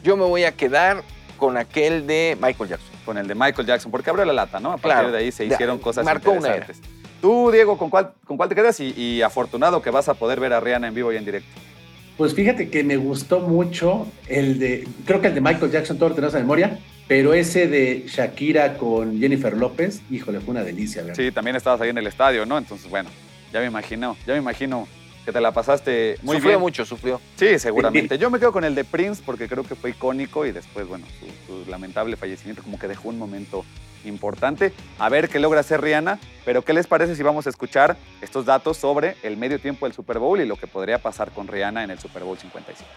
Yo 0.04 0.14
me 0.14 0.24
voy 0.26 0.44
a 0.44 0.52
quedar 0.52 1.02
con 1.38 1.56
aquel 1.56 2.06
de 2.06 2.36
Michael 2.38 2.68
Jackson. 2.68 2.90
Con 3.06 3.16
el 3.16 3.26
de 3.26 3.34
Michael 3.34 3.66
Jackson, 3.66 3.90
porque 3.90 4.10
abrió 4.10 4.26
la 4.26 4.34
lata, 4.34 4.60
¿no? 4.60 4.72
A 4.72 4.76
partir 4.76 4.90
Claro. 4.92 5.10
de 5.10 5.16
ahí 5.16 5.32
se 5.32 5.46
hicieron 5.46 5.78
De- 5.78 5.82
cosas 5.82 6.04
marcó 6.04 6.32
una 6.32 6.48
interesantes. 6.48 6.82
Tú, 7.22 7.50
Diego, 7.50 7.78
¿con 7.78 7.88
cuál, 7.88 8.12
¿con 8.26 8.36
cuál 8.36 8.50
te 8.50 8.54
quedas? 8.54 8.78
Y, 8.80 8.92
y 8.94 9.22
afortunado 9.22 9.80
que 9.80 9.88
vas 9.88 10.10
a 10.10 10.12
poder 10.12 10.38
ver 10.38 10.52
a 10.52 10.60
Rihanna 10.60 10.88
en 10.88 10.94
vivo 10.94 11.10
y 11.14 11.16
en 11.16 11.24
directo. 11.24 11.48
Pues 12.18 12.34
fíjate 12.34 12.68
que 12.68 12.84
me 12.84 12.98
gustó 12.98 13.40
mucho 13.40 14.06
el 14.28 14.58
de, 14.58 14.86
creo 15.06 15.22
que 15.22 15.28
el 15.28 15.34
de 15.34 15.40
Michael 15.40 15.72
Jackson, 15.72 15.96
todo 15.96 16.10
lo 16.10 16.14
tenemos 16.14 16.34
en 16.34 16.42
memoria, 16.42 16.78
pero 17.08 17.32
ese 17.32 17.68
de 17.68 18.04
Shakira 18.06 18.76
con 18.76 19.18
Jennifer 19.18 19.56
López, 19.56 20.02
híjole, 20.10 20.40
fue 20.40 20.50
una 20.52 20.62
delicia, 20.62 21.00
¿verdad? 21.00 21.16
Sí, 21.16 21.32
también 21.32 21.56
estabas 21.56 21.80
ahí 21.80 21.88
en 21.88 21.96
el 21.96 22.06
estadio, 22.06 22.44
¿no? 22.44 22.58
Entonces, 22.58 22.90
bueno, 22.90 23.08
ya 23.50 23.60
me 23.60 23.66
imagino, 23.66 24.14
ya 24.26 24.34
me 24.34 24.40
imagino 24.40 24.86
que 25.24 25.32
te 25.32 25.40
la 25.40 25.52
pasaste 25.52 26.16
muy 26.22 26.36
sufrió 26.36 26.52
bien. 26.52 26.60
mucho, 26.60 26.84
sufrió. 26.84 27.20
Sí, 27.36 27.58
seguramente. 27.58 28.18
Yo 28.18 28.30
me 28.30 28.38
quedo 28.38 28.52
con 28.52 28.64
el 28.64 28.74
de 28.74 28.84
Prince 28.84 29.22
porque 29.24 29.48
creo 29.48 29.64
que 29.64 29.74
fue 29.74 29.90
icónico 29.90 30.46
y 30.46 30.52
después, 30.52 30.86
bueno, 30.86 31.06
su, 31.18 31.64
su 31.64 31.70
lamentable 31.70 32.16
fallecimiento 32.16 32.62
como 32.62 32.78
que 32.78 32.88
dejó 32.88 33.08
un 33.08 33.18
momento 33.18 33.64
importante. 34.04 34.72
A 34.98 35.08
ver 35.08 35.28
qué 35.28 35.38
logra 35.38 35.60
hacer 35.60 35.80
Rihanna, 35.80 36.18
pero 36.44 36.62
¿qué 36.62 36.72
les 36.72 36.86
parece 36.86 37.14
si 37.16 37.22
vamos 37.22 37.46
a 37.46 37.50
escuchar 37.50 37.96
estos 38.20 38.46
datos 38.46 38.76
sobre 38.76 39.16
el 39.22 39.36
medio 39.36 39.58
tiempo 39.58 39.86
del 39.86 39.92
Super 39.94 40.18
Bowl 40.18 40.40
y 40.40 40.46
lo 40.46 40.56
que 40.56 40.66
podría 40.66 40.98
pasar 40.98 41.30
con 41.32 41.48
Rihanna 41.48 41.84
en 41.84 41.90
el 41.90 41.98
Super 41.98 42.24
Bowl 42.24 42.38
57? 42.38 42.88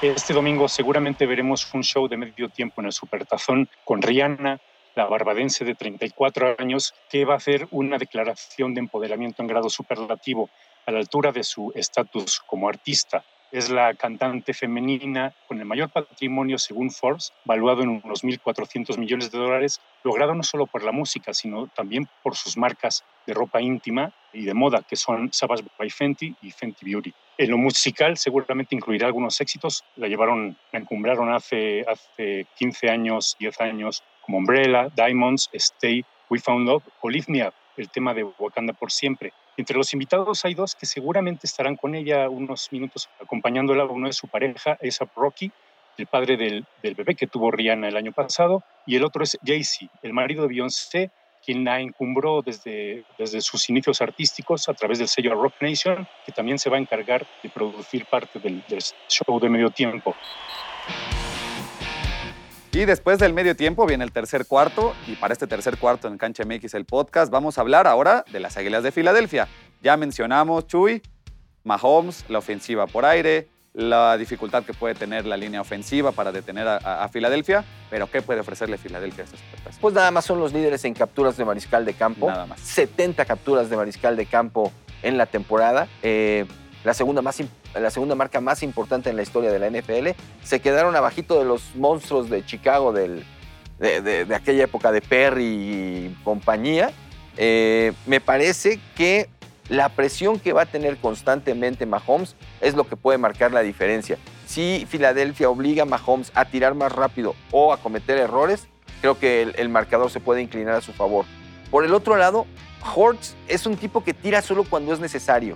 Este 0.00 0.32
domingo 0.32 0.68
seguramente 0.68 1.26
veremos 1.26 1.68
un 1.74 1.82
show 1.82 2.06
de 2.06 2.16
medio 2.16 2.48
tiempo 2.48 2.80
en 2.80 2.86
el 2.86 2.92
Supertazón 2.92 3.68
con 3.84 4.00
Rihanna, 4.00 4.60
la 4.94 5.06
barbadense 5.06 5.64
de 5.64 5.74
34 5.74 6.56
años, 6.58 6.94
que 7.10 7.24
va 7.24 7.34
a 7.34 7.36
hacer 7.38 7.66
una 7.72 7.98
declaración 7.98 8.74
de 8.74 8.80
empoderamiento 8.80 9.42
en 9.42 9.48
grado 9.48 9.68
superlativo 9.68 10.50
a 10.88 10.90
la 10.90 11.00
altura 11.00 11.32
de 11.32 11.44
su 11.44 11.70
estatus 11.74 12.40
como 12.46 12.66
artista. 12.66 13.22
Es 13.52 13.68
la 13.68 13.92
cantante 13.92 14.54
femenina 14.54 15.34
con 15.46 15.58
el 15.58 15.66
mayor 15.66 15.90
patrimonio, 15.90 16.56
según 16.56 16.90
Forbes, 16.90 17.30
valuado 17.44 17.82
en 17.82 18.00
unos 18.02 18.24
1.400 18.24 18.96
millones 18.96 19.30
de 19.30 19.36
dólares, 19.36 19.82
logrado 20.02 20.34
no 20.34 20.42
solo 20.42 20.66
por 20.66 20.82
la 20.82 20.92
música, 20.92 21.34
sino 21.34 21.66
también 21.66 22.08
por 22.22 22.36
sus 22.36 22.56
marcas 22.56 23.04
de 23.26 23.34
ropa 23.34 23.60
íntima 23.60 24.12
y 24.32 24.46
de 24.46 24.54
moda, 24.54 24.82
que 24.82 24.96
son 24.96 25.30
Savage 25.30 25.64
by 25.78 25.90
Fenty 25.90 26.34
y 26.40 26.50
Fenty 26.50 26.86
Beauty. 26.86 27.12
En 27.36 27.50
lo 27.50 27.58
musical 27.58 28.16
seguramente 28.16 28.74
incluirá 28.74 29.08
algunos 29.08 29.38
éxitos. 29.42 29.84
La 29.96 30.08
llevaron, 30.08 30.56
la 30.72 30.78
encumbraron 30.78 31.30
hace, 31.30 31.84
hace 31.86 32.46
15 32.56 32.88
años, 32.88 33.36
10 33.38 33.60
años, 33.60 34.02
como 34.22 34.38
Umbrella, 34.38 34.88
Diamonds, 34.96 35.50
Stay, 35.52 36.02
We 36.30 36.38
Found 36.38 36.66
Love 36.66 36.84
o 37.02 37.10
el 37.10 37.90
tema 37.90 38.14
de 38.14 38.24
Wakanda 38.24 38.72
por 38.72 38.90
siempre. 38.90 39.32
Entre 39.58 39.76
los 39.76 39.92
invitados 39.92 40.44
hay 40.44 40.54
dos 40.54 40.76
que 40.76 40.86
seguramente 40.86 41.48
estarán 41.48 41.74
con 41.74 41.96
ella 41.96 42.28
unos 42.28 42.68
minutos 42.70 43.08
acompañándola. 43.20 43.84
Uno 43.86 44.08
es 44.08 44.14
su 44.14 44.28
pareja, 44.28 44.78
A$AP 44.80 45.10
Rocky, 45.16 45.50
el 45.96 46.06
padre 46.06 46.36
del, 46.36 46.64
bebé 46.80 47.16
que 47.16 47.26
tuvo 47.26 47.50
Rihanna 47.50 47.88
el 47.88 47.96
año 47.96 48.12
pasado, 48.12 48.62
y 48.86 48.94
el 48.94 49.02
otro 49.02 49.24
es 49.24 49.36
Jay-Z, 49.44 49.90
el 50.02 50.12
marido 50.12 50.42
de 50.42 50.48
Beyoncé, 50.48 51.10
quien 51.44 51.64
la 51.64 51.80
encumbró 51.80 52.40
desde, 52.40 53.02
desde 53.18 53.40
sus 53.40 53.68
inicios 53.68 54.00
artísticos 54.00 54.68
a 54.68 54.74
través 54.74 55.00
del 55.00 55.08
sello 55.08 55.34
Rock 55.34 55.54
Nation, 55.60 56.06
que 56.24 56.30
también 56.30 56.60
se 56.60 56.70
va 56.70 56.76
a 56.76 56.80
encargar 56.80 57.26
de 57.42 57.48
producir 57.48 58.06
parte 58.06 58.38
del 58.38 58.62
show 59.08 59.40
de 59.40 59.48
medio 59.48 59.70
tiempo. 59.70 60.14
Y 62.72 62.84
después 62.84 63.18
del 63.18 63.32
medio 63.32 63.56
tiempo 63.56 63.86
viene 63.86 64.04
el 64.04 64.12
tercer 64.12 64.46
cuarto 64.46 64.94
y 65.06 65.14
para 65.16 65.32
este 65.32 65.46
tercer 65.46 65.78
cuarto 65.78 66.06
en 66.06 66.18
Cancha 66.18 66.44
MX 66.44 66.74
el 66.74 66.84
podcast 66.84 67.32
vamos 67.32 67.58
a 67.58 67.62
hablar 67.62 67.86
ahora 67.86 68.24
de 68.30 68.40
las 68.40 68.56
Águilas 68.56 68.82
de 68.82 68.92
Filadelfia. 68.92 69.48
Ya 69.82 69.96
mencionamos, 69.96 70.66
Chuy, 70.66 71.02
Mahomes, 71.64 72.24
la 72.28 72.38
ofensiva 72.38 72.86
por 72.86 73.04
aire, 73.06 73.48
la 73.72 74.16
dificultad 74.18 74.64
que 74.64 74.74
puede 74.74 74.94
tener 74.94 75.24
la 75.24 75.36
línea 75.36 75.60
ofensiva 75.60 76.12
para 76.12 76.30
detener 76.30 76.68
a, 76.68 76.76
a- 76.76 77.04
a 77.04 77.08
Filadelfia, 77.08 77.64
pero 77.90 78.08
¿qué 78.10 78.22
puede 78.22 78.40
ofrecerle 78.40 78.76
Filadelfia 78.76 79.22
a 79.22 79.24
estos 79.24 79.40
supertazos? 79.40 79.78
Pues 79.80 79.94
nada 79.94 80.10
más 80.10 80.24
son 80.24 80.38
los 80.38 80.52
líderes 80.52 80.84
en 80.84 80.94
capturas 80.94 81.36
de 81.36 81.44
mariscal 81.44 81.84
de 81.84 81.94
campo. 81.94 82.28
Nada 82.28 82.46
más. 82.46 82.60
70 82.60 83.24
capturas 83.24 83.70
de 83.70 83.76
mariscal 83.76 84.16
de 84.16 84.26
campo 84.26 84.72
en 85.02 85.16
la 85.16 85.26
temporada. 85.26 85.88
Eh, 86.02 86.44
la, 86.84 86.94
segunda 86.94 87.22
más, 87.22 87.40
la 87.74 87.90
segunda 87.90 88.14
marca 88.14 88.40
más 88.40 88.62
importante 88.62 89.10
en 89.10 89.16
la 89.16 89.22
historia 89.22 89.50
de 89.52 89.58
la 89.58 89.66
NFL. 89.70 90.08
Se 90.42 90.60
quedaron 90.60 90.94
abajito 90.96 91.38
de 91.38 91.44
los 91.44 91.74
monstruos 91.74 92.30
de 92.30 92.44
Chicago 92.44 92.92
de- 92.92 93.22
de 93.78 94.34
aquella 94.34 94.64
época 94.64 94.90
de 94.90 95.00
Perry 95.00 95.44
y 95.44 96.16
compañía. 96.24 96.90
Eh, 97.36 97.92
me 98.06 98.20
parece 98.20 98.80
que 98.96 99.28
la 99.68 99.88
presión 99.90 100.40
que 100.40 100.52
va 100.52 100.62
a 100.62 100.66
tener 100.66 100.96
constantemente 100.96 101.86
Mahomes 101.86 102.34
es 102.60 102.74
lo 102.74 102.88
que 102.88 102.96
puede 102.96 103.18
marcar 103.18 103.52
la 103.52 103.60
diferencia. 103.60 104.18
Si 104.46 104.86
Filadelfia 104.88 105.48
obliga 105.50 105.82
a 105.82 105.86
Mahomes 105.86 106.32
a 106.34 106.46
tirar 106.46 106.74
más 106.74 106.90
rápido 106.90 107.36
o 107.52 107.72
a 107.72 107.76
cometer 107.76 108.18
errores, 108.18 108.66
creo 109.00 109.18
que 109.18 109.42
el, 109.42 109.54
el 109.58 109.68
marcador 109.68 110.10
se 110.10 110.18
puede 110.20 110.40
inclinar 110.42 110.74
a 110.74 110.80
su 110.80 110.92
favor. 110.92 111.26
Por 111.70 111.84
el 111.84 111.92
otro 111.94 112.16
lado, 112.16 112.46
Hortz 112.96 113.36
es 113.46 113.66
un 113.66 113.76
tipo 113.76 114.02
que 114.02 114.14
tira 114.14 114.40
solo 114.42 114.64
cuando 114.64 114.92
es 114.92 115.00
necesario. 115.00 115.54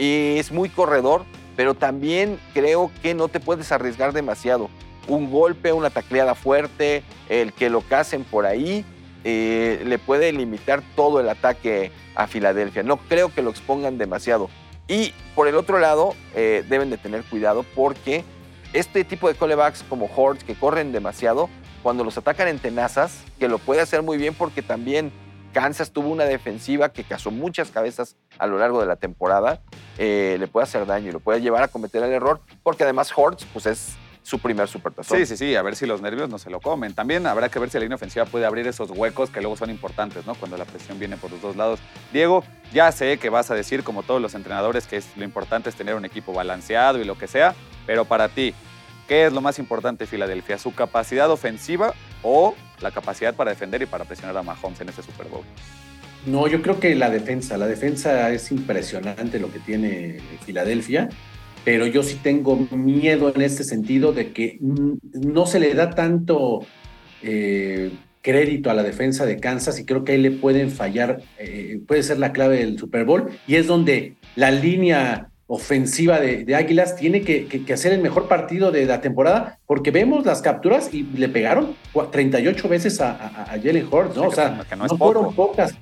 Y 0.00 0.38
es 0.38 0.50
muy 0.50 0.70
corredor, 0.70 1.26
pero 1.56 1.74
también 1.74 2.40
creo 2.54 2.90
que 3.02 3.12
no 3.12 3.28
te 3.28 3.38
puedes 3.38 3.70
arriesgar 3.70 4.14
demasiado. 4.14 4.70
Un 5.08 5.30
golpe, 5.30 5.74
una 5.74 5.90
tacleada 5.90 6.34
fuerte, 6.34 7.02
el 7.28 7.52
que 7.52 7.68
lo 7.68 7.82
casen 7.82 8.24
por 8.24 8.46
ahí, 8.46 8.82
eh, 9.24 9.82
le 9.84 9.98
puede 9.98 10.32
limitar 10.32 10.82
todo 10.96 11.20
el 11.20 11.28
ataque 11.28 11.92
a 12.14 12.26
Filadelfia. 12.26 12.82
No 12.82 12.96
creo 12.96 13.34
que 13.34 13.42
lo 13.42 13.50
expongan 13.50 13.98
demasiado. 13.98 14.48
Y 14.88 15.12
por 15.34 15.48
el 15.48 15.56
otro 15.56 15.78
lado, 15.78 16.14
eh, 16.34 16.64
deben 16.66 16.88
de 16.88 16.96
tener 16.96 17.22
cuidado 17.24 17.62
porque 17.74 18.24
este 18.72 19.04
tipo 19.04 19.28
de 19.28 19.34
corebacks 19.34 19.82
como 19.82 20.08
Hortz 20.16 20.44
que 20.44 20.54
corren 20.54 20.92
demasiado, 20.92 21.50
cuando 21.82 22.04
los 22.04 22.16
atacan 22.16 22.48
en 22.48 22.58
tenazas, 22.58 23.22
que 23.38 23.48
lo 23.48 23.58
puede 23.58 23.82
hacer 23.82 24.00
muy 24.02 24.16
bien 24.16 24.32
porque 24.32 24.62
también 24.62 25.12
Kansas 25.52 25.90
tuvo 25.90 26.08
una 26.08 26.24
defensiva 26.24 26.90
que 26.90 27.04
cazó 27.04 27.30
muchas 27.30 27.70
cabezas 27.70 28.16
a 28.38 28.46
lo 28.46 28.58
largo 28.58 28.80
de 28.80 28.86
la 28.86 28.96
temporada, 28.96 29.60
eh, 29.98 30.36
le 30.38 30.46
puede 30.48 30.64
hacer 30.64 30.86
daño 30.86 31.08
y 31.08 31.12
lo 31.12 31.20
puede 31.20 31.40
llevar 31.40 31.62
a 31.62 31.68
cometer 31.68 32.02
el 32.02 32.12
error, 32.12 32.40
porque 32.62 32.84
además 32.84 33.12
Hortz 33.14 33.44
pues 33.52 33.66
es 33.66 33.96
su 34.22 34.38
primer 34.38 34.68
supertazón. 34.68 35.18
Sí, 35.18 35.26
sí, 35.26 35.36
sí, 35.36 35.56
a 35.56 35.62
ver 35.62 35.74
si 35.76 35.86
los 35.86 36.02
nervios 36.02 36.28
no 36.28 36.38
se 36.38 36.50
lo 36.50 36.60
comen. 36.60 36.94
También 36.94 37.26
habrá 37.26 37.48
que 37.48 37.58
ver 37.58 37.70
si 37.70 37.78
la 37.78 37.82
línea 37.82 37.96
ofensiva 37.96 38.26
puede 38.26 38.46
abrir 38.46 38.66
esos 38.66 38.90
huecos 38.90 39.30
que 39.30 39.40
luego 39.40 39.56
son 39.56 39.70
importantes, 39.70 40.26
¿no? 40.26 40.34
Cuando 40.34 40.56
la 40.56 40.64
presión 40.66 40.98
viene 40.98 41.16
por 41.16 41.30
los 41.30 41.40
dos 41.40 41.56
lados. 41.56 41.80
Diego, 42.12 42.44
ya 42.72 42.92
sé 42.92 43.18
que 43.18 43.30
vas 43.30 43.50
a 43.50 43.54
decir, 43.54 43.82
como 43.82 44.02
todos 44.02 44.20
los 44.20 44.34
entrenadores, 44.34 44.86
que 44.86 44.98
es, 44.98 45.16
lo 45.16 45.24
importante 45.24 45.70
es 45.70 45.74
tener 45.74 45.94
un 45.94 46.04
equipo 46.04 46.32
balanceado 46.32 47.00
y 47.00 47.04
lo 47.04 47.18
que 47.18 47.26
sea, 47.26 47.54
pero 47.86 48.04
para 48.04 48.28
ti, 48.28 48.54
¿qué 49.10 49.26
es 49.26 49.32
lo 49.32 49.40
más 49.40 49.58
importante 49.58 50.04
de 50.04 50.08
Filadelfia? 50.08 50.56
¿Su 50.56 50.72
capacidad 50.72 51.28
ofensiva 51.32 51.94
o 52.22 52.54
la 52.80 52.92
capacidad 52.92 53.34
para 53.34 53.50
defender 53.50 53.82
y 53.82 53.86
para 53.86 54.04
presionar 54.04 54.36
a 54.36 54.44
Mahomes 54.44 54.80
en 54.80 54.88
este 54.88 55.02
Super 55.02 55.26
Bowl? 55.26 55.42
No, 56.26 56.46
yo 56.46 56.62
creo 56.62 56.78
que 56.78 56.94
la 56.94 57.10
defensa, 57.10 57.58
la 57.58 57.66
defensa 57.66 58.30
es 58.30 58.52
impresionante 58.52 59.40
lo 59.40 59.50
que 59.52 59.58
tiene 59.58 60.20
Filadelfia 60.46 61.08
pero 61.64 61.86
yo 61.86 62.02
sí 62.02 62.18
tengo 62.22 62.56
miedo 62.70 63.32
en 63.34 63.42
este 63.42 63.64
sentido 63.64 64.12
de 64.12 64.32
que 64.32 64.58
no 64.60 65.46
se 65.46 65.60
le 65.60 65.74
da 65.74 65.90
tanto 65.90 66.60
eh, 67.22 67.90
crédito 68.22 68.70
a 68.70 68.74
la 68.74 68.82
defensa 68.82 69.26
de 69.26 69.38
Kansas 69.38 69.78
y 69.78 69.84
creo 69.84 70.04
que 70.04 70.12
ahí 70.12 70.18
le 70.18 70.30
pueden 70.30 70.70
fallar, 70.70 71.20
eh, 71.38 71.80
puede 71.86 72.02
ser 72.02 72.18
la 72.18 72.32
clave 72.32 72.58
del 72.58 72.78
Super 72.78 73.04
Bowl 73.04 73.30
y 73.46 73.56
es 73.56 73.66
donde 73.66 74.14
la 74.36 74.50
línea 74.50 75.29
ofensiva 75.52 76.20
de, 76.20 76.54
Águilas 76.54 76.94
tiene 76.94 77.22
que, 77.22 77.64
hacer 77.74 77.92
el 77.92 78.00
mejor 78.00 78.28
partido 78.28 78.70
de 78.70 78.86
la 78.86 79.00
temporada 79.00 79.58
porque 79.66 79.90
vemos 79.90 80.24
las 80.24 80.42
capturas 80.42 80.94
y 80.94 81.02
le 81.02 81.28
pegaron 81.28 81.74
38 82.12 82.68
veces 82.68 83.00
a, 83.00 83.10
a, 83.10 83.58
Jalen 83.60 83.88
Hurts, 83.90 84.16
¿no? 84.16 84.28
O 84.28 84.32
sea, 84.32 84.64
no, 84.76 84.96
fueron 84.96 85.34
pocas. 85.34 85.74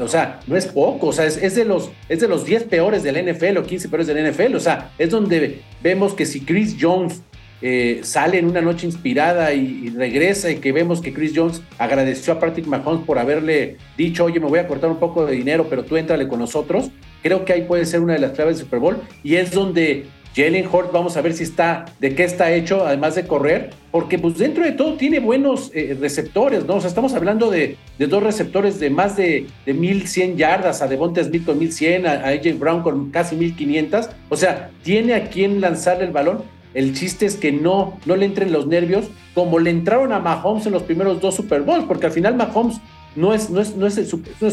O 0.00 0.08
sea, 0.08 0.40
no 0.46 0.56
es 0.56 0.66
poco, 0.66 1.08
o 1.08 1.12
sea, 1.12 1.26
es, 1.26 1.54
de 1.54 1.64
los, 1.64 1.90
es 2.08 2.20
de 2.20 2.28
los 2.28 2.44
10 2.44 2.64
peores 2.64 3.02
del 3.04 3.32
NFL 3.32 3.58
o 3.58 3.62
15 3.64 3.88
peores 3.88 4.06
del 4.08 4.30
NFL, 4.30 4.56
o 4.56 4.60
sea, 4.60 4.90
es 4.98 5.10
donde 5.10 5.60
vemos 5.82 6.14
que 6.14 6.26
si 6.26 6.40
Chris 6.40 6.76
Jones 6.80 7.22
eh, 7.62 8.00
sale 8.02 8.38
en 8.38 8.46
una 8.46 8.60
noche 8.60 8.86
inspirada 8.86 9.52
y, 9.52 9.88
regresa 9.90 10.50
y 10.50 10.56
que 10.56 10.72
vemos 10.72 11.00
que 11.00 11.12
Chris 11.12 11.32
Jones 11.34 11.62
agradeció 11.78 12.32
a 12.32 12.40
Patrick 12.40 12.66
Mahomes 12.66 13.04
por 13.04 13.18
haberle 13.18 13.76
dicho, 13.96 14.24
oye, 14.24 14.40
me 14.40 14.46
voy 14.46 14.58
a 14.58 14.66
cortar 14.66 14.90
un 14.90 14.98
poco 14.98 15.26
de 15.26 15.34
dinero, 15.34 15.66
pero 15.68 15.84
tú 15.84 15.96
entrale 15.96 16.26
con 16.28 16.40
nosotros, 16.40 16.90
creo 17.22 17.44
que 17.44 17.52
ahí 17.52 17.62
puede 17.62 17.86
ser 17.86 18.00
una 18.00 18.14
de 18.14 18.18
las 18.18 18.32
claves 18.32 18.56
del 18.56 18.66
Super 18.66 18.80
Bowl 18.80 18.96
y 19.22 19.36
es 19.36 19.52
donde 19.52 20.06
Jalen 20.34 20.66
Hort, 20.70 20.92
vamos 20.92 21.16
a 21.16 21.20
ver 21.20 21.34
si 21.34 21.42
está, 21.42 21.84
de 22.00 22.14
qué 22.14 22.24
está 22.24 22.52
hecho, 22.52 22.86
además 22.86 23.14
de 23.14 23.26
correr, 23.26 23.70
porque 23.90 24.18
pues 24.18 24.38
dentro 24.38 24.64
de 24.64 24.72
todo 24.72 24.94
tiene 24.94 25.20
buenos 25.20 25.70
eh, 25.74 25.96
receptores, 26.00 26.64
¿no? 26.64 26.76
O 26.76 26.80
sea, 26.80 26.88
estamos 26.88 27.12
hablando 27.12 27.50
de, 27.50 27.76
dos 27.98 28.22
receptores 28.22 28.80
de 28.80 28.88
más 28.88 29.16
de, 29.16 29.46
de 29.66 29.74
1100 29.74 30.38
yardas, 30.38 30.80
a 30.80 30.88
Devonta 30.88 31.22
Smith 31.22 31.44
con 31.44 31.58
1100, 31.58 32.06
a, 32.06 32.12
a 32.12 32.28
AJ 32.28 32.58
Brown 32.58 32.82
con 32.82 33.10
casi 33.10 33.36
1500, 33.36 34.08
o 34.30 34.36
sea, 34.36 34.70
tiene 34.82 35.14
a 35.14 35.28
quien 35.28 35.60
lanzarle 35.60 36.04
el 36.04 36.12
balón. 36.12 36.42
El 36.74 36.94
chiste 36.94 37.26
es 37.26 37.36
que 37.36 37.52
no, 37.52 37.98
no 38.06 38.16
le 38.16 38.26
entren 38.26 38.52
los 38.52 38.66
nervios 38.66 39.06
como 39.34 39.58
le 39.58 39.70
entraron 39.70 40.12
a 40.12 40.18
Mahomes 40.18 40.66
en 40.66 40.72
los 40.72 40.82
primeros 40.82 41.20
dos 41.20 41.36
Super 41.36 41.62
Bowls, 41.62 41.84
porque 41.86 42.06
al 42.06 42.12
final 42.12 42.34
Mahomes 42.34 42.80
no 43.14 43.34
es, 43.34 43.50
no 43.50 43.60
es, 43.60 43.76
no 43.76 43.86
es, 43.86 43.94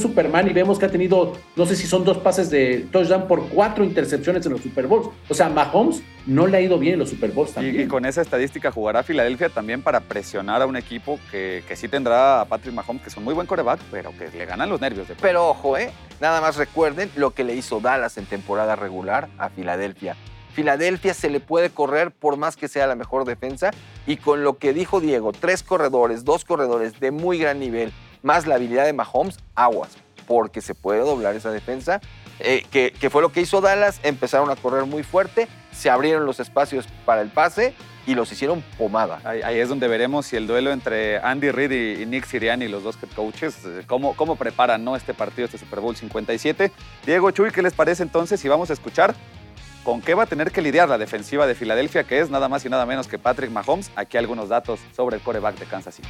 Superman 0.01 0.49
y 0.49 0.53
vemos 0.53 0.79
que 0.79 0.85
ha 0.85 0.91
tenido, 0.91 1.33
no 1.55 1.65
sé 1.65 1.75
si 1.75 1.87
son 1.87 2.03
dos 2.03 2.17
pases 2.17 2.49
de 2.49 2.87
touchdown 2.91 3.27
por 3.27 3.47
cuatro 3.49 3.83
intercepciones 3.83 4.45
en 4.45 4.53
los 4.53 4.61
Super 4.61 4.87
Bowls. 4.87 5.09
O 5.29 5.33
sea, 5.33 5.49
Mahomes 5.49 6.01
no 6.25 6.47
le 6.47 6.57
ha 6.57 6.61
ido 6.61 6.77
bien 6.77 6.93
en 6.93 6.99
los 6.99 7.09
Super 7.09 7.31
Bowls 7.31 7.53
también. 7.53 7.81
Y, 7.81 7.87
con 7.87 8.05
esa 8.05 8.21
estadística 8.21 8.71
jugará 8.71 9.03
Filadelfia 9.03 9.49
también 9.49 9.81
para 9.81 10.01
presionar 10.01 10.61
a 10.61 10.65
un 10.65 10.75
equipo 10.75 11.19
que, 11.31 11.63
que 11.67 11.75
sí 11.75 11.87
tendrá 11.87 12.41
a 12.41 12.45
Patrick 12.45 12.73
Mahomes, 12.73 13.01
que 13.01 13.09
es 13.09 13.17
un 13.17 13.23
muy 13.23 13.33
buen 13.33 13.47
coreback, 13.47 13.79
pero 13.91 14.11
que 14.17 14.29
le 14.37 14.45
ganan 14.45 14.69
los 14.69 14.81
nervios. 14.81 15.07
De 15.07 15.15
pero 15.15 15.49
ojo, 15.49 15.77
¿eh? 15.77 15.91
Nada 16.19 16.41
más 16.41 16.57
recuerden 16.57 17.09
lo 17.15 17.31
que 17.31 17.45
le 17.45 17.55
hizo 17.55 17.79
Dallas 17.79 18.17
en 18.17 18.25
temporada 18.25 18.75
regular 18.75 19.29
a 19.37 19.49
Filadelfia. 19.49 20.15
Filadelfia 20.53 21.13
se 21.13 21.29
le 21.29 21.39
puede 21.39 21.69
correr 21.69 22.11
por 22.11 22.37
más 22.37 22.55
que 22.55 22.67
sea 22.67 22.87
la 22.87 22.95
mejor 22.95 23.25
defensa 23.25 23.71
y 24.07 24.17
con 24.17 24.43
lo 24.43 24.57
que 24.57 24.73
dijo 24.73 24.99
Diego, 24.99 25.31
tres 25.31 25.63
corredores, 25.63 26.25
dos 26.25 26.45
corredores 26.45 26.99
de 26.99 27.11
muy 27.11 27.37
gran 27.37 27.59
nivel 27.59 27.93
más 28.21 28.47
la 28.47 28.55
habilidad 28.55 28.85
de 28.85 28.93
Mahomes, 28.93 29.37
aguas, 29.55 29.97
porque 30.27 30.61
se 30.61 30.75
puede 30.75 30.99
doblar 30.99 31.35
esa 31.35 31.51
defensa, 31.51 32.01
eh, 32.39 32.63
que, 32.71 33.09
fue 33.09 33.21
lo 33.21 33.31
que 33.31 33.41
hizo 33.41 33.61
Dallas, 33.61 33.99
empezaron 34.03 34.49
a 34.49 34.55
correr 34.55 34.85
muy 34.85 35.03
fuerte, 35.03 35.47
se 35.71 35.89
abrieron 35.89 36.25
los 36.25 36.39
espacios 36.39 36.87
para 37.05 37.21
el 37.21 37.29
pase 37.29 37.73
y 38.07 38.15
los 38.15 38.31
hicieron 38.31 38.63
pomada. 38.77 39.19
Ahí, 39.23 39.59
es 39.59 39.69
donde 39.69 39.87
veremos 39.87 40.25
si 40.25 40.35
el 40.35 40.47
duelo 40.47 40.71
entre 40.71 41.19
Andy 41.19 41.51
Reid 41.51 41.71
y, 41.99 42.05
Nick 42.05 42.25
Sirianni, 42.25 42.67
los 42.67 42.83
dos 42.83 42.97
head 43.01 43.09
coaches, 43.15 43.57
eh, 43.65 43.83
cómo, 43.85 44.15
cómo 44.15 44.35
preparan 44.35 44.83
¿no? 44.83 44.95
este 44.95 45.13
partido, 45.13 45.45
este 45.45 45.57
Super 45.57 45.79
Bowl 45.79 45.95
57. 45.95 46.71
Diego 47.05 47.31
Chuy, 47.31 47.51
¿qué 47.51 47.61
les 47.61 47.73
parece 47.73 48.03
entonces 48.03 48.39
si 48.39 48.47
vamos 48.47 48.69
a 48.69 48.73
escuchar 48.73 49.13
con 49.89 50.03
qué 50.03 50.13
va 50.13 50.21
a 50.21 50.27
tener 50.27 50.51
que 50.51 50.61
lidiar 50.61 50.87
la 50.87 50.99
defensiva 50.99 51.47
de 51.47 51.55
Filadelfia, 51.55 52.03
que 52.03 52.19
es 52.19 52.29
nada 52.29 52.47
más 52.47 52.63
y 52.63 52.69
nada 52.69 52.85
menos 52.85 53.07
que 53.07 53.17
Patrick 53.17 53.49
Mahomes? 53.49 53.89
Aquí 53.95 54.17
algunos 54.17 54.47
datos 54.47 54.79
sobre 54.95 55.15
el 55.15 55.23
coreback 55.23 55.57
de 55.57 55.65
Kansas 55.65 55.95
City. 55.95 56.07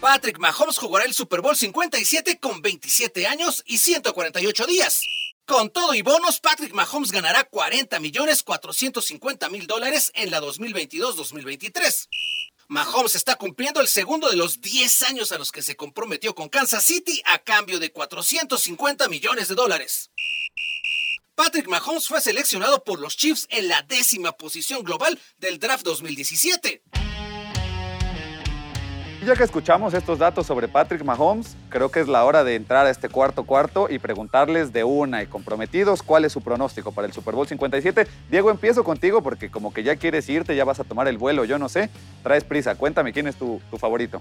Patrick 0.00 0.38
Mahomes 0.38 0.78
jugará 0.78 1.04
el 1.04 1.12
Super 1.12 1.42
Bowl 1.42 1.54
57 1.54 2.38
con 2.40 2.62
27 2.62 3.26
años 3.26 3.62
y 3.66 3.76
148 3.76 4.64
días. 4.64 5.02
Con 5.44 5.68
todo 5.68 5.92
y 5.92 6.00
bonos, 6.00 6.40
Patrick 6.40 6.72
Mahomes 6.72 7.12
ganará 7.12 7.44
40 7.44 8.00
millones 8.00 8.42
450 8.42 9.50
mil 9.50 9.66
dólares 9.66 10.10
en 10.14 10.30
la 10.30 10.40
2022-2023. 10.40 12.08
Mahomes 12.68 13.16
está 13.16 13.36
cumpliendo 13.36 13.82
el 13.82 13.88
segundo 13.88 14.30
de 14.30 14.36
los 14.36 14.62
10 14.62 15.02
años 15.02 15.30
a 15.32 15.36
los 15.36 15.52
que 15.52 15.60
se 15.60 15.76
comprometió 15.76 16.34
con 16.34 16.48
Kansas 16.48 16.84
City 16.84 17.20
a 17.26 17.40
cambio 17.40 17.78
de 17.78 17.92
450 17.92 19.08
millones 19.10 19.48
de 19.48 19.54
dólares. 19.54 20.10
Patrick 21.34 21.68
Mahomes 21.68 22.06
fue 22.06 22.20
seleccionado 22.20 22.84
por 22.84 23.00
los 23.00 23.16
Chiefs 23.16 23.46
en 23.50 23.68
la 23.68 23.82
décima 23.82 24.32
posición 24.32 24.82
global 24.84 25.18
del 25.38 25.58
draft 25.58 25.84
2017 25.84 26.82
ya 29.24 29.34
que 29.34 29.44
escuchamos 29.44 29.94
estos 29.94 30.18
datos 30.18 30.46
sobre 30.46 30.68
Patrick 30.68 31.02
Mahomes, 31.02 31.56
creo 31.70 31.90
que 31.90 32.00
es 32.00 32.08
la 32.08 32.24
hora 32.24 32.44
de 32.44 32.56
entrar 32.56 32.86
a 32.86 32.90
este 32.90 33.08
cuarto 33.08 33.44
cuarto 33.44 33.88
y 33.88 33.98
preguntarles 33.98 34.72
de 34.72 34.84
una 34.84 35.22
y 35.22 35.26
comprometidos 35.26 36.02
cuál 36.02 36.26
es 36.26 36.32
su 36.32 36.42
pronóstico 36.42 36.92
para 36.92 37.06
el 37.06 37.12
Super 37.14 37.34
Bowl 37.34 37.46
57. 37.46 38.06
Diego, 38.30 38.50
empiezo 38.50 38.84
contigo 38.84 39.22
porque 39.22 39.50
como 39.50 39.72
que 39.72 39.82
ya 39.82 39.96
quieres 39.96 40.28
irte, 40.28 40.54
ya 40.54 40.64
vas 40.64 40.80
a 40.80 40.84
tomar 40.84 41.08
el 41.08 41.16
vuelo, 41.16 41.44
yo 41.44 41.58
no 41.58 41.70
sé. 41.70 41.88
Traes 42.22 42.44
prisa, 42.44 42.74
cuéntame 42.74 43.12
quién 43.12 43.26
es 43.26 43.36
tu, 43.36 43.60
favorito. 43.78 44.20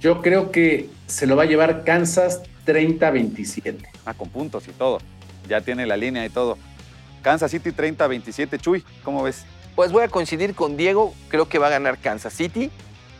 Yo 0.00 0.22
creo 0.22 0.50
que 0.50 0.88
se 1.06 1.26
lo 1.26 1.36
va 1.36 1.42
a 1.42 1.46
llevar 1.46 1.84
Kansas 1.84 2.42
30-27. 2.64 3.86
Ah, 4.06 4.14
con 4.14 4.30
puntos 4.30 4.66
y 4.68 4.72
todo. 4.72 4.98
Ya 5.48 5.60
tiene 5.60 5.86
la 5.86 5.96
línea 5.96 6.24
y 6.24 6.30
todo. 6.30 6.58
Kansas 7.22 7.50
City 7.50 7.70
30-27. 7.70 8.60
Chuy, 8.60 8.84
¿cómo 9.02 9.22
ves? 9.22 9.44
Pues 9.74 9.92
voy 9.92 10.04
a 10.04 10.08
coincidir 10.08 10.54
con 10.54 10.76
Diego. 10.76 11.14
Creo 11.28 11.48
que 11.48 11.58
va 11.58 11.68
a 11.68 11.70
ganar 11.70 11.98
Kansas 11.98 12.32
City 12.32 12.70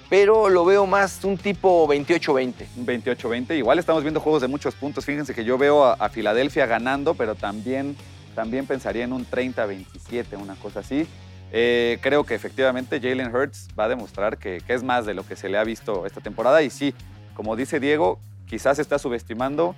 pero 0.08 0.48
lo 0.48 0.64
veo 0.64 0.86
más 0.86 1.22
un 1.24 1.36
tipo 1.36 1.86
28-20. 1.86 2.54
28-20. 2.78 3.58
Igual 3.58 3.78
estamos 3.78 4.02
viendo 4.02 4.20
juegos 4.20 4.42
de 4.42 4.48
muchos 4.48 4.74
puntos. 4.74 5.04
Fíjense 5.04 5.34
que 5.34 5.44
yo 5.44 5.58
veo 5.58 5.84
a, 5.84 6.08
Filadelfia 6.08 6.66
ganando, 6.66 7.14
pero 7.14 7.34
también, 7.34 7.96
también 8.34 8.66
pensaría 8.66 9.04
en 9.04 9.12
un 9.12 9.26
30-27, 9.26 10.40
una 10.40 10.54
cosa 10.56 10.80
así. 10.80 11.06
Eh, 11.52 11.98
creo 12.02 12.24
que 12.24 12.34
efectivamente 12.34 13.00
Jalen 13.00 13.34
Hurts 13.34 13.68
va 13.78 13.84
a 13.84 13.88
demostrar 13.88 14.38
que, 14.38 14.62
es 14.66 14.82
más 14.82 15.06
de 15.06 15.14
lo 15.14 15.26
que 15.26 15.36
se 15.36 15.48
le 15.48 15.58
ha 15.58 15.64
visto 15.64 16.06
esta 16.06 16.20
temporada. 16.20 16.62
Y 16.62 16.70
sí, 16.70 16.94
como 17.34 17.54
dice 17.54 17.78
Diego, 17.78 18.18
quizás 18.46 18.78
está 18.78 18.98
subestimando 18.98 19.74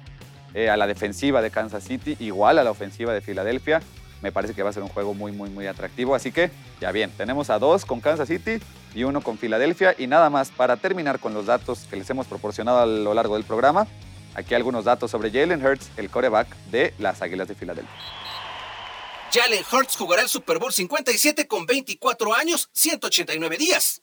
eh, 0.55 0.71
a 0.71 0.77
la 0.77 0.87
defensiva 0.87 1.43
de 1.43 1.51
Kansas 1.51 1.85
City, 1.85 2.17
igual 2.21 2.59
a 2.59 2.65
la 2.65 2.71
ofensiva 2.71 3.13
de 3.13 3.21
Filadelfia. 3.21 3.83
Me 4.23 4.33
parece 4.33 4.55
que 4.55 4.63
va 4.63 4.71
a 4.71 4.73
ser 4.73 4.83
un 4.83 4.89
juego 4.89 5.15
muy, 5.15 5.33
muy, 5.33 5.49
muy 5.49 5.67
atractivo. 5.67 6.15
Así 6.15 6.31
que, 6.31 6.51
ya 6.81 6.93
bien, 6.93 7.11
tenemos 7.17 7.49
a 7.51 7.59
dos 7.59 7.85
con 7.85 8.01
Kansas 8.01 8.29
City 8.29 8.61
y 8.95 9.05
uno 9.05 9.23
con 9.23 9.39
Filadelfia. 9.39 9.95
Y 9.97 10.07
nada 10.07 10.29
más, 10.29 10.51
para 10.51 10.77
terminar 10.77 11.21
con 11.21 11.33
los 11.33 11.47
datos 11.47 11.87
que 11.89 11.97
les 11.97 12.09
hemos 12.11 12.27
proporcionado 12.27 12.81
a 12.81 12.87
lo 12.87 13.15
largo 13.15 13.35
del 13.37 13.45
programa, 13.45 13.87
aquí 14.35 14.55
algunos 14.55 14.85
datos 14.85 15.11
sobre 15.11 15.31
Jalen 15.31 15.65
Hurts, 15.65 15.91
el 15.97 16.11
coreback 16.11 16.55
de 16.71 16.95
las 16.99 17.23
Águilas 17.23 17.49
de 17.49 17.55
Filadelfia. 17.55 17.95
Jalen 19.33 19.65
Hurts 19.71 19.97
jugará 19.97 20.23
el 20.23 20.29
Super 20.29 20.59
Bowl 20.59 20.73
57 20.73 21.47
con 21.47 21.65
24 21.65 22.35
años, 22.35 22.69
189 22.73 23.57
días. 23.57 24.03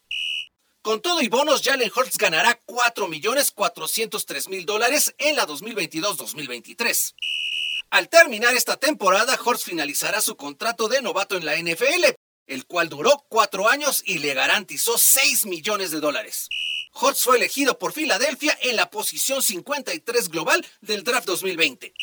Con 0.87 1.01
todo 1.01 1.21
y 1.21 1.27
bonos, 1.27 1.63
Jalen 1.63 1.91
Hurts 1.93 2.17
ganará 2.17 2.57
4.403.000 2.65 4.63
dólares 4.63 5.13
en 5.17 5.35
la 5.35 5.45
2022-2023. 5.45 7.13
Al 7.89 8.07
terminar 8.07 8.55
esta 8.55 8.77
temporada, 8.77 9.37
Hurts 9.45 9.65
finalizará 9.65 10.21
su 10.21 10.37
contrato 10.37 10.87
de 10.87 11.01
novato 11.01 11.35
en 11.35 11.43
la 11.45 11.57
NFL, 11.57 12.15
el 12.45 12.65
cual 12.67 12.87
duró 12.87 13.25
cuatro 13.27 13.67
años 13.67 14.01
y 14.05 14.19
le 14.19 14.33
garantizó 14.33 14.97
6 14.97 15.47
millones 15.47 15.91
de 15.91 15.99
dólares. 15.99 16.47
Hurts 16.93 17.21
fue 17.21 17.35
elegido 17.35 17.77
por 17.77 17.91
Filadelfia 17.91 18.57
en 18.61 18.77
la 18.77 18.89
posición 18.89 19.43
53 19.43 20.29
global 20.29 20.65
del 20.79 21.03
draft 21.03 21.27
2020. 21.27 21.93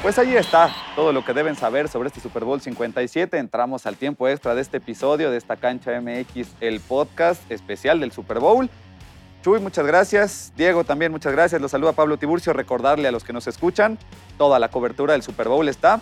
Pues 0.00 0.18
ahí 0.18 0.34
está 0.34 0.87
todo 0.98 1.12
lo 1.12 1.24
que 1.24 1.32
deben 1.32 1.54
saber 1.54 1.86
sobre 1.86 2.08
este 2.08 2.18
Super 2.18 2.44
Bowl 2.44 2.60
57. 2.60 3.38
Entramos 3.38 3.86
al 3.86 3.94
tiempo 3.94 4.26
extra 4.26 4.56
de 4.56 4.62
este 4.62 4.78
episodio 4.78 5.30
de 5.30 5.36
esta 5.36 5.54
cancha 5.54 5.92
MX, 6.00 6.56
el 6.60 6.80
podcast 6.80 7.48
especial 7.52 8.00
del 8.00 8.10
Super 8.10 8.40
Bowl. 8.40 8.68
Chuy, 9.44 9.60
muchas 9.60 9.86
gracias. 9.86 10.52
Diego, 10.56 10.82
también 10.82 11.12
muchas 11.12 11.30
gracias. 11.30 11.62
Los 11.62 11.70
saluda 11.70 11.92
Pablo 11.92 12.16
Tiburcio. 12.16 12.52
Recordarle 12.52 13.06
a 13.06 13.12
los 13.12 13.22
que 13.22 13.32
nos 13.32 13.46
escuchan, 13.46 13.96
toda 14.38 14.58
la 14.58 14.70
cobertura 14.70 15.12
del 15.12 15.22
Super 15.22 15.46
Bowl 15.46 15.68
está 15.68 16.00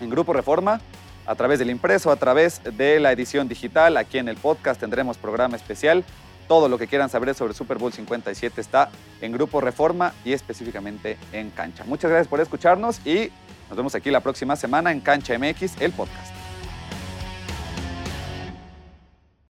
en 0.00 0.10
Grupo 0.10 0.32
Reforma, 0.32 0.80
a 1.26 1.34
través 1.36 1.60
del 1.60 1.70
impreso, 1.70 2.10
a 2.10 2.16
través 2.16 2.60
de 2.64 2.98
la 2.98 3.12
edición 3.12 3.46
digital. 3.46 3.96
Aquí 3.96 4.18
en 4.18 4.26
el 4.26 4.36
podcast 4.36 4.80
tendremos 4.80 5.16
programa 5.16 5.54
especial. 5.54 6.02
Todo 6.48 6.68
lo 6.68 6.76
que 6.76 6.88
quieran 6.88 7.08
saber 7.08 7.32
sobre 7.36 7.54
Super 7.54 7.78
Bowl 7.78 7.92
57 7.92 8.60
está 8.60 8.90
en 9.20 9.30
Grupo 9.30 9.60
Reforma 9.60 10.12
y 10.24 10.32
específicamente 10.32 11.18
en 11.32 11.50
Cancha. 11.50 11.84
Muchas 11.86 12.10
gracias 12.10 12.26
por 12.26 12.40
escucharnos 12.40 12.98
y 13.06 13.30
nos 13.68 13.76
vemos 13.76 13.94
aquí 13.94 14.10
la 14.10 14.20
próxima 14.20 14.56
semana 14.56 14.92
en 14.92 15.00
Cancha 15.00 15.38
MX, 15.38 15.80
el 15.80 15.92
podcast. 15.92 16.43